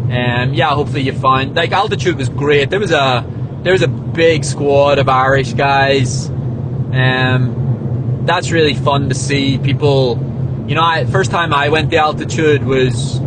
[0.10, 2.70] um, yeah, hopefully you find like altitude was great.
[2.70, 3.26] There was a
[3.64, 6.30] there was a big squad of Irish guys.
[6.30, 10.18] Um, that's really fun to see people.
[10.66, 13.20] You know, I, first time I went the altitude was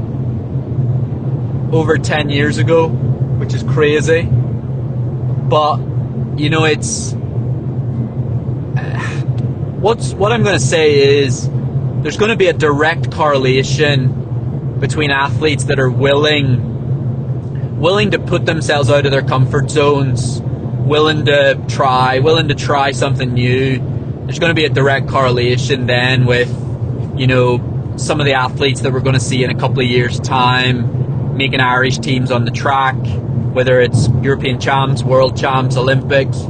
[1.71, 5.96] over ten years ago, which is crazy, but
[6.37, 7.13] you know, it's
[9.81, 11.49] what's what I'm going to say is
[12.03, 16.75] there's going to be a direct correlation between athletes that are willing
[17.79, 22.91] willing to put themselves out of their comfort zones, willing to try, willing to try
[22.91, 23.79] something new.
[24.25, 26.49] There's going to be a direct correlation then with
[27.17, 29.87] you know some of the athletes that we're going to see in a couple of
[29.87, 32.97] years time making Irish teams on the track
[33.57, 36.41] whether it's European champs, world champs, Olympics.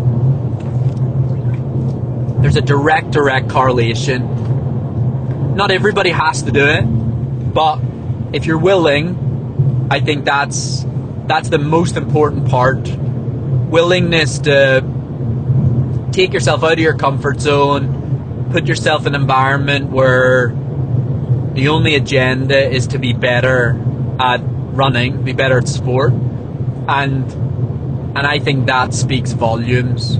[2.42, 5.54] There's a direct, direct correlation.
[5.54, 7.78] Not everybody has to do it, but
[8.32, 10.84] if you're willing, I think that's
[11.28, 12.88] that's the most important part.
[12.88, 14.82] Willingness to
[16.10, 20.48] take yourself out of your comfort zone, put yourself in an environment where
[21.52, 23.80] the only agenda is to be better
[24.18, 26.12] at running, be better at sport
[26.88, 27.30] and
[28.16, 30.14] and I think that speaks volumes.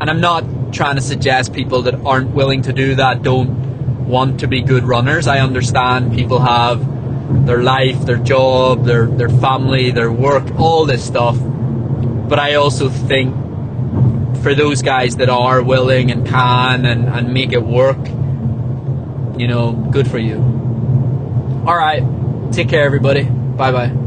[0.00, 4.40] And I'm not trying to suggest people that aren't willing to do that don't want
[4.40, 5.26] to be good runners.
[5.26, 11.04] I understand people have their life, their job, their their family, their work, all this
[11.04, 11.36] stuff.
[11.38, 13.34] But I also think
[14.42, 17.98] for those guys that are willing and can and, and make it work,
[19.38, 20.36] you know, good for you.
[21.66, 22.02] All right.
[22.52, 23.24] Take care, everybody.
[23.24, 24.03] Bye bye.